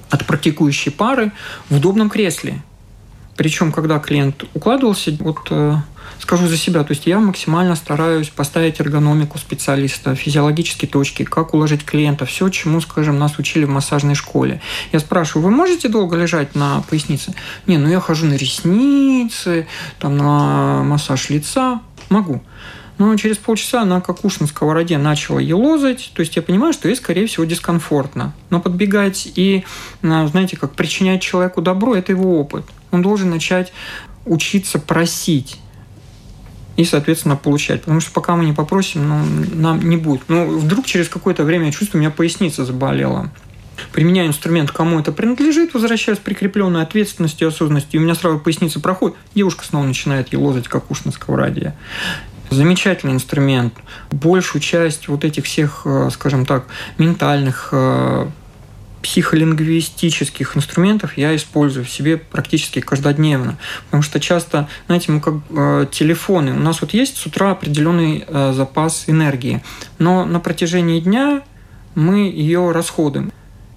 от 0.09 0.25
практикующей 0.25 0.91
пары 0.91 1.31
в 1.69 1.77
удобном 1.77 2.09
кресле. 2.09 2.61
Причем, 3.35 3.71
когда 3.71 3.99
клиент 3.99 4.45
укладывался, 4.53 5.11
вот 5.19 5.39
э, 5.49 5.75
скажу 6.19 6.47
за 6.47 6.57
себя, 6.57 6.83
то 6.83 6.91
есть 6.91 7.05
я 7.07 7.19
максимально 7.19 7.75
стараюсь 7.75 8.29
поставить 8.29 8.79
эргономику 8.79 9.37
специалиста, 9.37 10.15
физиологические 10.15 10.89
точки, 10.89 11.23
как 11.23 11.53
уложить 11.53 11.83
клиента, 11.85 12.25
все, 12.25 12.49
чему, 12.49 12.81
скажем, 12.81 13.19
нас 13.19 13.37
учили 13.37 13.65
в 13.65 13.69
массажной 13.69 14.15
школе. 14.15 14.61
Я 14.91 14.99
спрашиваю, 14.99 15.45
вы 15.45 15.51
можете 15.51 15.89
долго 15.89 16.15
лежать 16.15 16.55
на 16.55 16.81
пояснице? 16.89 17.33
Не, 17.67 17.77
ну 17.77 17.89
я 17.89 17.99
хожу 17.99 18.25
на 18.25 18.33
ресницы, 18.33 19.67
там 19.99 20.17
на 20.17 20.83
массаж 20.83 21.29
лица. 21.29 21.81
Могу. 22.09 22.41
Но 22.97 23.13
через 23.17 23.37
полчаса 23.37 23.81
она, 23.81 23.99
как 23.99 24.23
уж 24.23 24.39
на 24.39 24.47
сковороде, 24.47 24.97
начала 24.97 25.39
елозать. 25.39 26.11
То 26.15 26.21
есть 26.21 26.37
я 26.37 26.41
понимаю, 26.41 26.71
что 26.71 26.87
ей, 26.87 26.95
скорее 26.95 27.27
всего, 27.27 27.43
дискомфортно. 27.43 28.33
Но 28.49 28.61
подбегать 28.61 29.27
и, 29.35 29.65
знаете, 30.01 30.55
как 30.55 30.75
причинять 30.75 31.21
человеку 31.21 31.61
добро– 31.61 31.93
это 31.97 32.13
его 32.13 32.39
опыт. 32.39 32.63
Он 32.91 33.01
должен 33.01 33.31
начать 33.31 33.73
учиться 34.25 34.79
просить 34.79 35.59
и, 36.77 36.83
соответственно, 36.83 37.35
получать. 37.35 37.81
Потому 37.81 38.01
что 38.01 38.11
пока 38.11 38.35
мы 38.35 38.45
не 38.45 38.53
попросим, 38.53 39.07
ну, 39.07 39.23
нам 39.53 39.87
не 39.87 39.97
будет. 39.97 40.23
Ну, 40.27 40.57
вдруг 40.57 40.85
через 40.85 41.09
какое-то 41.09 41.43
время 41.43 41.67
я 41.67 41.71
чувствую, 41.71 41.99
у 41.99 42.03
меня 42.03 42.11
поясница 42.11 42.65
заболела. 42.65 43.31
Применяю 43.91 44.29
инструмент, 44.29 44.71
кому 44.71 44.99
это 44.99 45.11
принадлежит, 45.11 45.73
возвращаюсь 45.73 46.17
с 46.17 46.21
прикрепленной 46.21 46.81
ответственностью 46.81 47.47
и 47.47 47.51
осознанностью, 47.51 47.99
и 47.99 48.01
у 48.01 48.05
меня 48.05 48.15
сразу 48.15 48.39
поясница 48.39 48.79
проходит, 48.79 49.17
девушка 49.33 49.65
снова 49.65 49.85
начинает 49.85 50.31
елозать, 50.31 50.67
как 50.67 50.89
уж 50.91 51.03
на 51.03 51.11
сковороде. 51.11 51.75
Замечательный 52.49 53.13
инструмент. 53.13 53.73
Большую 54.11 54.61
часть 54.61 55.07
вот 55.07 55.25
этих 55.25 55.45
всех, 55.45 55.81
э, 55.85 56.09
скажем 56.11 56.45
так, 56.45 56.67
ментальных 56.97 57.69
э, 57.71 58.27
психолингвистических 59.05 60.57
инструментов 60.57 61.15
я 61.15 61.35
использую 61.35 61.85
в 61.85 61.89
себе 61.91 62.17
практически 62.17 62.81
каждодневно. 62.81 63.59
Потому 63.85 64.01
что 64.01 64.19
часто, 64.19 64.67
знаете, 64.87 65.11
мы 65.11 65.21
как 65.21 65.35
э, 65.51 65.85
телефоны, 65.91 66.53
у 66.53 66.59
нас 66.59 66.81
вот 66.81 66.91
есть 66.91 67.17
с 67.17 67.25
утра 67.27 67.51
определенный 67.51 68.25
э, 68.27 68.53
запас 68.53 69.03
энергии, 69.05 69.61
но 69.99 70.25
на 70.25 70.39
протяжении 70.39 70.99
дня 70.99 71.43
мы 71.93 72.31
ее 72.31 72.71
расходуем. 72.71 73.31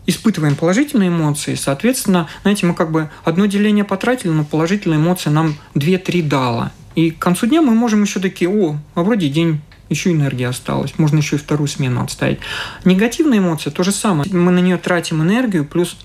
испытываем 0.06 0.56
положительные 0.56 1.10
эмоции, 1.10 1.56
соответственно, 1.56 2.26
знаете, 2.40 2.64
мы 2.64 2.72
как 2.72 2.90
бы 2.90 3.10
одно 3.22 3.44
деление 3.44 3.84
потратили, 3.84 4.30
но 4.30 4.44
положительные 4.44 4.98
эмоции 4.98 5.28
нам 5.28 5.56
2-3 5.74 6.22
дало. 6.22 6.70
И 6.94 7.10
к 7.10 7.18
концу 7.18 7.46
дня 7.46 7.60
мы 7.60 7.74
можем 7.74 8.02
еще 8.02 8.18
такие, 8.18 8.48
о, 8.48 8.78
а 8.94 9.02
вроде 9.02 9.28
день 9.28 9.60
еще 9.88 10.12
энергия 10.12 10.48
осталась, 10.48 10.98
можно 10.98 11.18
еще 11.18 11.36
и 11.36 11.38
вторую 11.38 11.68
смену 11.68 12.02
отставить. 12.02 12.40
Негативная 12.84 13.38
эмоция 13.38 13.70
то 13.70 13.82
же 13.82 13.92
самое. 13.92 14.30
Мы 14.32 14.52
на 14.52 14.60
нее 14.60 14.76
тратим 14.76 15.22
энергию, 15.22 15.64
плюс 15.64 15.96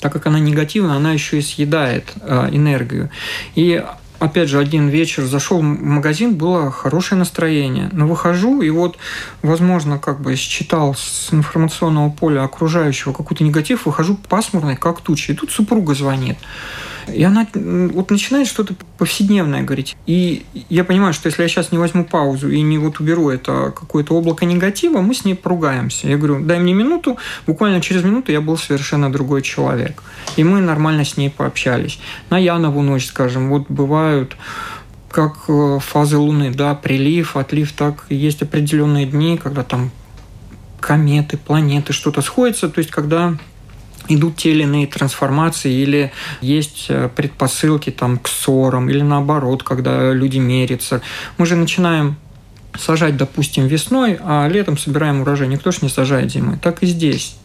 так 0.00 0.12
как 0.12 0.26
она 0.26 0.38
негативная, 0.38 0.96
она 0.96 1.12
еще 1.12 1.38
и 1.38 1.42
съедает 1.42 2.12
э, 2.20 2.48
энергию. 2.52 3.10
И 3.54 3.84
опять 4.18 4.48
же, 4.48 4.58
один 4.58 4.88
вечер 4.88 5.24
зашел 5.24 5.58
в 5.58 5.62
магазин, 5.62 6.36
было 6.36 6.70
хорошее 6.70 7.18
настроение. 7.18 7.88
Но 7.92 8.06
выхожу, 8.06 8.62
и 8.62 8.70
вот, 8.70 8.96
возможно, 9.42 9.98
как 9.98 10.20
бы 10.20 10.36
считал 10.36 10.94
с 10.94 11.28
информационного 11.32 12.10
поля 12.10 12.42
окружающего 12.44 13.12
какой-то 13.12 13.44
негатив, 13.44 13.86
выхожу 13.86 14.16
пасмурный, 14.28 14.76
как 14.76 15.00
туча. 15.00 15.32
И 15.32 15.36
тут 15.36 15.50
супруга 15.50 15.94
звонит. 15.94 16.38
И 17.14 17.22
она 17.22 17.46
вот 17.54 18.10
начинает 18.10 18.46
что-то 18.46 18.74
повседневное 18.98 19.62
говорить. 19.62 19.96
И 20.06 20.44
я 20.68 20.84
понимаю, 20.84 21.12
что 21.12 21.28
если 21.28 21.42
я 21.42 21.48
сейчас 21.48 21.72
не 21.72 21.78
возьму 21.78 22.04
паузу 22.04 22.50
и 22.50 22.60
не 22.62 22.78
вот 22.78 23.00
уберу 23.00 23.30
это 23.30 23.72
какое-то 23.74 24.14
облако 24.14 24.44
негатива, 24.44 25.00
мы 25.00 25.14
с 25.14 25.24
ней 25.24 25.34
поругаемся. 25.34 26.08
Я 26.08 26.16
говорю, 26.16 26.44
дай 26.44 26.58
мне 26.58 26.74
минуту, 26.74 27.18
буквально 27.46 27.80
через 27.80 28.04
минуту 28.04 28.32
я 28.32 28.40
был 28.40 28.56
совершенно 28.56 29.10
другой 29.12 29.42
человек. 29.42 30.02
И 30.36 30.44
мы 30.44 30.60
нормально 30.60 31.04
с 31.04 31.16
ней 31.16 31.30
пообщались. 31.30 31.98
На 32.30 32.38
Янову 32.38 32.82
ночь, 32.82 33.06
скажем, 33.06 33.48
вот 33.50 33.66
бывают 33.68 34.36
как 35.10 35.44
э, 35.48 35.78
фазы 35.80 36.18
Луны, 36.18 36.52
да, 36.52 36.74
прилив, 36.74 37.36
отлив, 37.36 37.72
так 37.72 38.04
есть 38.10 38.42
определенные 38.42 39.06
дни, 39.06 39.38
когда 39.42 39.62
там 39.62 39.90
кометы, 40.80 41.36
планеты, 41.36 41.92
что-то 41.92 42.22
сходится, 42.22 42.68
то 42.68 42.78
есть 42.78 42.90
когда 42.90 43.36
идут 44.08 44.36
те 44.36 44.50
или 44.50 44.62
иные 44.62 44.86
трансформации, 44.86 45.72
или 45.72 46.12
есть 46.40 46.86
э, 46.88 47.08
предпосылки 47.14 47.90
там, 47.90 48.18
к 48.18 48.28
ссорам, 48.28 48.88
или 48.88 49.02
наоборот, 49.02 49.62
когда 49.62 50.12
люди 50.12 50.38
мерятся. 50.38 51.02
Мы 51.36 51.46
же 51.46 51.56
начинаем 51.56 52.16
сажать, 52.78 53.16
допустим, 53.16 53.66
весной, 53.66 54.18
а 54.20 54.48
летом 54.48 54.78
собираем 54.78 55.20
урожай. 55.20 55.48
Никто 55.48 55.70
же 55.70 55.78
не 55.82 55.88
сажает 55.88 56.30
зимой. 56.30 56.58
Так 56.58 56.82
и 56.82 56.86
здесь. 56.86 57.36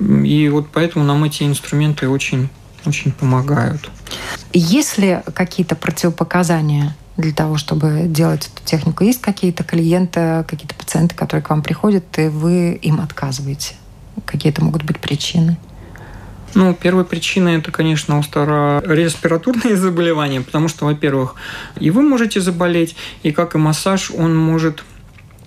И 0.00 0.48
вот 0.48 0.68
поэтому 0.72 1.04
нам 1.04 1.24
эти 1.24 1.42
инструменты 1.42 2.08
очень, 2.08 2.48
очень 2.86 3.12
помогают. 3.12 3.90
Есть 4.52 4.98
ли 4.98 5.20
какие-то 5.34 5.76
противопоказания 5.76 6.96
для 7.16 7.32
того, 7.32 7.58
чтобы 7.58 8.04
делать 8.06 8.50
эту 8.52 8.64
технику? 8.64 9.04
Есть 9.04 9.20
какие-то 9.20 9.62
клиенты, 9.62 10.44
какие-то 10.48 10.74
пациенты, 10.74 11.14
которые 11.14 11.44
к 11.44 11.50
вам 11.50 11.62
приходят, 11.62 12.04
и 12.18 12.28
вы 12.28 12.72
им 12.72 13.00
отказываете? 13.00 13.74
Какие-то 14.26 14.64
могут 14.64 14.84
быть 14.84 14.98
причины? 14.98 15.56
Ну, 16.54 16.74
первая 16.74 17.04
причина 17.04 17.50
это, 17.50 17.70
конечно, 17.70 18.18
устарореспираторные 18.18 19.76
заболевания, 19.76 20.40
потому 20.40 20.68
что, 20.68 20.84
во-первых, 20.84 21.36
и 21.78 21.90
вы 21.90 22.02
можете 22.02 22.40
заболеть, 22.40 22.96
и 23.22 23.30
как 23.30 23.54
и 23.54 23.58
массаж, 23.58 24.10
он 24.10 24.36
может 24.36 24.82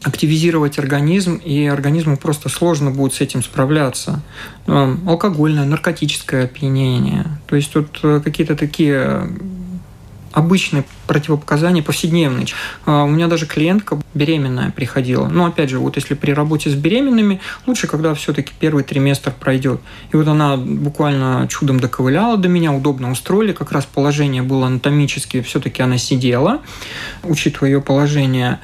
активизировать 0.02 0.80
организм, 0.80 1.38
и 1.38 1.66
организму 1.66 2.18
просто 2.18 2.50
сложно 2.50 2.92
будет 2.92 3.14
с 3.14 3.22
этим 3.22 3.42
справляться. 3.42 4.22
Алкогольное, 4.68 5.66
наркотическое 5.66 6.46
опьянение. 6.46 7.26
То 7.48 7.56
есть 7.56 7.74
вот 7.76 8.00
э, 8.04 8.22
какие-то 8.24 8.56
такие 8.56 9.30
обычные 10.34 10.84
противопоказания 11.08 11.82
повседневные. 11.82 12.48
А, 12.86 13.04
у 13.04 13.08
меня 13.08 13.28
даже 13.28 13.46
клиентка 13.46 14.00
беременная 14.14 14.72
приходила. 14.72 15.28
Но 15.28 15.46
опять 15.46 15.70
же, 15.70 15.80
вот 15.80 15.96
если 15.96 16.16
при 16.16 16.32
работе 16.32 16.70
с 16.70 16.74
беременными, 16.74 17.40
лучше, 17.66 17.88
когда 17.88 18.14
все-таки 18.14 18.52
первый 18.60 18.84
триместр 18.84 19.32
пройдет. 19.32 19.80
И 20.12 20.18
вот 20.18 20.28
она 20.28 20.58
буквально 20.58 21.48
чудом 21.50 21.80
доковыляла 21.80 22.38
до 22.38 22.50
меня, 22.50 22.74
удобно 22.74 23.12
устроили, 23.12 23.54
как 23.54 23.72
раз 23.72 23.86
положение 23.86 24.42
было 24.42 24.68
анатомически, 24.68 25.42
все-таки 25.42 25.82
она 25.82 25.98
сидела, 25.98 26.62
учитывая 27.24 27.70
ее 27.70 27.82
положение. 27.82 28.60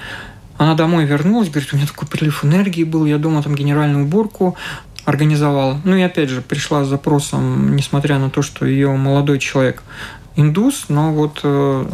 Она 0.58 0.76
домой 0.76 1.06
вернулась, 1.06 1.50
говорит, 1.50 1.74
у 1.74 1.78
меня 1.78 1.88
такой 1.88 2.08
прилив 2.08 2.44
энергии 2.44 2.84
был, 2.84 3.06
я 3.06 3.18
дома 3.18 3.42
там 3.42 3.56
генеральную 3.56 4.06
уборку 4.06 4.58
организовала. 5.06 5.80
Ну 5.84 5.96
и 5.96 6.02
опять 6.02 6.30
же 6.30 6.42
пришла 6.42 6.84
с 6.84 6.88
запросом, 6.88 7.76
несмотря 7.76 8.20
на 8.20 8.30
то, 8.30 8.42
что 8.42 8.66
ее 8.66 8.92
молодой 8.92 9.40
человек 9.40 9.84
индус, 10.39 10.86
но 10.89 11.13
вот 11.13 11.41
э, 11.43 11.86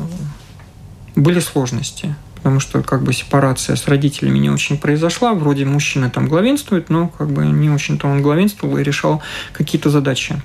были 1.15 1.39
сложности 1.39 2.15
потому 2.45 2.59
что 2.59 2.83
как 2.83 3.01
бы 3.01 3.11
сепарация 3.11 3.75
с 3.75 3.87
родителями 3.87 4.37
не 4.37 4.51
очень 4.51 4.77
произошла. 4.77 5.33
Вроде 5.33 5.65
мужчина 5.65 6.11
там 6.11 6.27
главенствует, 6.27 6.91
но 6.91 7.07
как 7.07 7.31
бы 7.31 7.43
не 7.43 7.71
очень-то 7.71 8.05
он 8.05 8.21
главенствовал 8.21 8.77
и 8.77 8.83
решал 8.83 9.23
какие-то 9.51 9.89
задачи. 9.89 10.39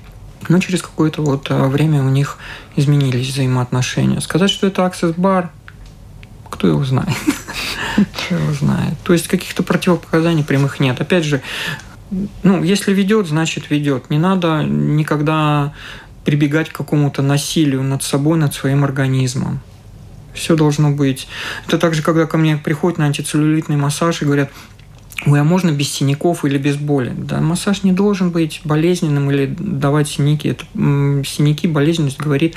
Но 0.49 0.57
через 0.57 0.81
какое-то 0.81 1.21
вот 1.21 1.51
э, 1.51 1.67
время 1.67 2.01
у 2.01 2.09
них 2.09 2.39
изменились 2.75 3.27
взаимоотношения. 3.27 4.19
Сказать, 4.19 4.49
что 4.49 4.65
это 4.65 4.83
Bar, 5.15 5.49
кто 6.49 6.67
его 6.67 6.83
знает? 6.83 7.15
Кто 7.95 8.35
его 8.35 8.53
знает? 8.53 8.95
То 9.03 9.13
есть 9.13 9.27
каких-то 9.27 9.61
противопоказаний 9.61 10.43
прямых 10.43 10.79
нет. 10.79 10.99
Опять 11.01 11.25
же, 11.25 11.43
ну, 12.41 12.63
если 12.63 12.93
ведет, 12.93 13.27
значит 13.27 13.69
ведет. 13.69 14.09
Не 14.09 14.17
надо 14.17 14.63
никогда 14.63 15.73
прибегать 16.23 16.69
к 16.69 16.77
какому-то 16.77 17.21
насилию 17.21 17.83
над 17.83 18.03
собой, 18.03 18.37
над 18.37 18.53
своим 18.53 18.83
организмом. 18.83 19.59
Все 20.33 20.55
должно 20.55 20.91
быть. 20.91 21.27
Это 21.67 21.77
также, 21.77 22.01
когда 22.01 22.25
ко 22.25 22.37
мне 22.37 22.57
приходят 22.57 22.97
на 22.97 23.05
антицеллюлитный 23.05 23.77
массаж 23.77 24.21
и 24.21 24.25
говорят, 24.25 24.49
Ой, 25.27 25.39
а 25.39 25.43
можно 25.43 25.69
без 25.71 25.91
синяков 25.91 26.45
или 26.45 26.57
без 26.57 26.77
боли? 26.77 27.13
Да, 27.15 27.39
массаж 27.41 27.83
не 27.83 27.91
должен 27.91 28.31
быть 28.31 28.61
болезненным 28.63 29.29
или 29.29 29.45
давать 29.45 30.09
синяки. 30.09 30.49
Это, 30.49 30.65
синяки, 30.73 31.67
болезненность 31.67 32.19
говорит 32.19 32.55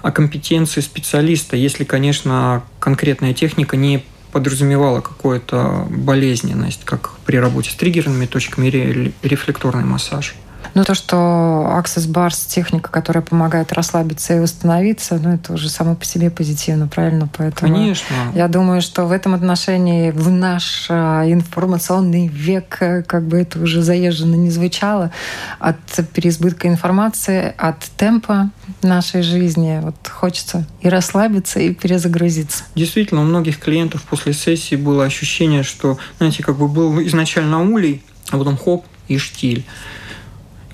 о 0.00 0.10
компетенции 0.10 0.80
специалиста, 0.80 1.56
если, 1.56 1.84
конечно, 1.84 2.62
конкретная 2.80 3.34
техника 3.34 3.76
не 3.76 4.02
подразумевала 4.32 5.02
какую-то 5.02 5.86
болезненность, 5.90 6.84
как 6.84 7.12
при 7.26 7.36
работе 7.36 7.70
с 7.70 7.74
триггерными 7.74 8.24
точками 8.24 8.68
или 8.68 9.12
рефлекторный 9.22 9.84
массаж. 9.84 10.34
Но 10.76 10.84
то, 10.84 10.94
что 10.94 11.16
Access 11.16 12.06
Bars 12.06 12.46
техника, 12.46 12.90
которая 12.90 13.22
помогает 13.22 13.72
расслабиться 13.72 14.36
и 14.36 14.40
восстановиться, 14.40 15.18
ну, 15.18 15.32
это 15.32 15.54
уже 15.54 15.70
само 15.70 15.94
по 15.94 16.04
себе 16.04 16.28
позитивно, 16.28 16.86
правильно? 16.86 17.30
Поэтому 17.34 17.72
Конечно. 17.72 18.14
Я 18.34 18.46
думаю, 18.46 18.82
что 18.82 19.06
в 19.06 19.12
этом 19.12 19.32
отношении 19.32 20.10
в 20.10 20.30
наш 20.30 20.88
а, 20.90 21.24
информационный 21.24 22.26
век, 22.26 22.76
э, 22.80 23.02
как 23.04 23.26
бы 23.26 23.38
это 23.38 23.58
уже 23.58 23.80
заезженно 23.80 24.34
не 24.34 24.50
звучало, 24.50 25.12
от 25.60 25.78
переизбытка 26.12 26.68
информации, 26.68 27.54
от 27.56 27.78
темпа 27.96 28.50
нашей 28.82 29.22
жизни, 29.22 29.80
вот 29.82 29.96
хочется 30.06 30.66
и 30.82 30.90
расслабиться, 30.90 31.58
и 31.58 31.72
перезагрузиться. 31.72 32.64
Действительно, 32.74 33.22
у 33.22 33.24
многих 33.24 33.60
клиентов 33.60 34.02
после 34.02 34.34
сессии 34.34 34.74
было 34.74 35.06
ощущение, 35.06 35.62
что, 35.62 35.96
знаете, 36.18 36.42
как 36.42 36.58
бы 36.58 36.68
был 36.68 37.00
изначально 37.00 37.62
улей, 37.62 38.02
а 38.28 38.36
потом 38.36 38.58
хоп 38.58 38.84
и 39.08 39.16
штиль. 39.16 39.64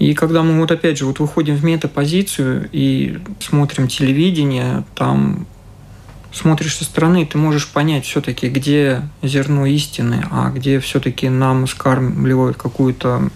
И 0.03 0.15
когда 0.15 0.43
мы 0.43 0.59
вот 0.59 0.73
опять 0.73 0.99
же 0.99 1.07
вот 1.07 1.21
выходим 1.21 1.55
в 1.55 1.65
метапозицию 1.65 2.69
и 2.73 3.21
смотрим 3.39 3.87
телевидение, 3.87 4.83
там 4.97 5.47
смотришь 6.33 6.79
со 6.79 6.85
стороны, 6.85 7.25
ты 7.25 7.39
можешь 7.39 7.69
понять 7.69 8.05
все-таки, 8.05 8.49
где 8.49 9.03
зерно 9.23 9.65
истины, 9.65 10.27
а 10.33 10.51
где 10.51 10.81
все-таки 10.81 11.29
нам 11.29 11.69
скармливают 11.69 12.57
какую-то 12.57 13.31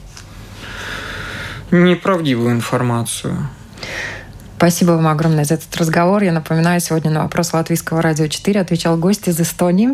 неправдивую 1.71 2.51
информацию. 2.51 3.49
Спасибо 4.57 4.93
вам 4.93 5.07
огромное 5.07 5.45
за 5.45 5.55
этот 5.55 5.77
разговор. 5.77 6.25
Я 6.25 6.33
напоминаю, 6.33 6.81
сегодня 6.81 7.13
на 7.13 7.23
вопрос 7.23 7.53
Латвийского 7.53 8.03
радио 8.03 8.27
4 8.27 8.61
отвечал 8.61 8.97
гость 8.97 9.29
из 9.29 9.41
Эстонии 9.41 9.91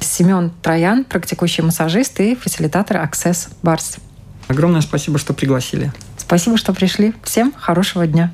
Семен 0.00 0.52
Троян, 0.60 1.04
практикующий 1.04 1.64
массажист 1.64 2.20
и 2.20 2.34
фасилитатор 2.34 2.98
Access 2.98 3.48
Bars. 3.62 3.98
Огромное 4.48 4.80
спасибо, 4.80 5.18
что 5.18 5.32
пригласили. 5.32 5.92
Спасибо, 6.16 6.56
что 6.56 6.72
пришли. 6.72 7.14
Всем 7.22 7.52
хорошего 7.52 8.06
дня. 8.06 8.32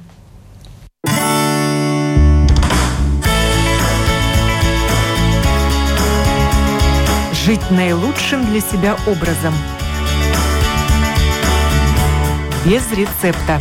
Жить 7.44 7.70
наилучшим 7.70 8.44
для 8.46 8.60
себя 8.60 8.96
образом. 9.06 9.54
Без 12.64 12.82
рецепта. 12.92 13.60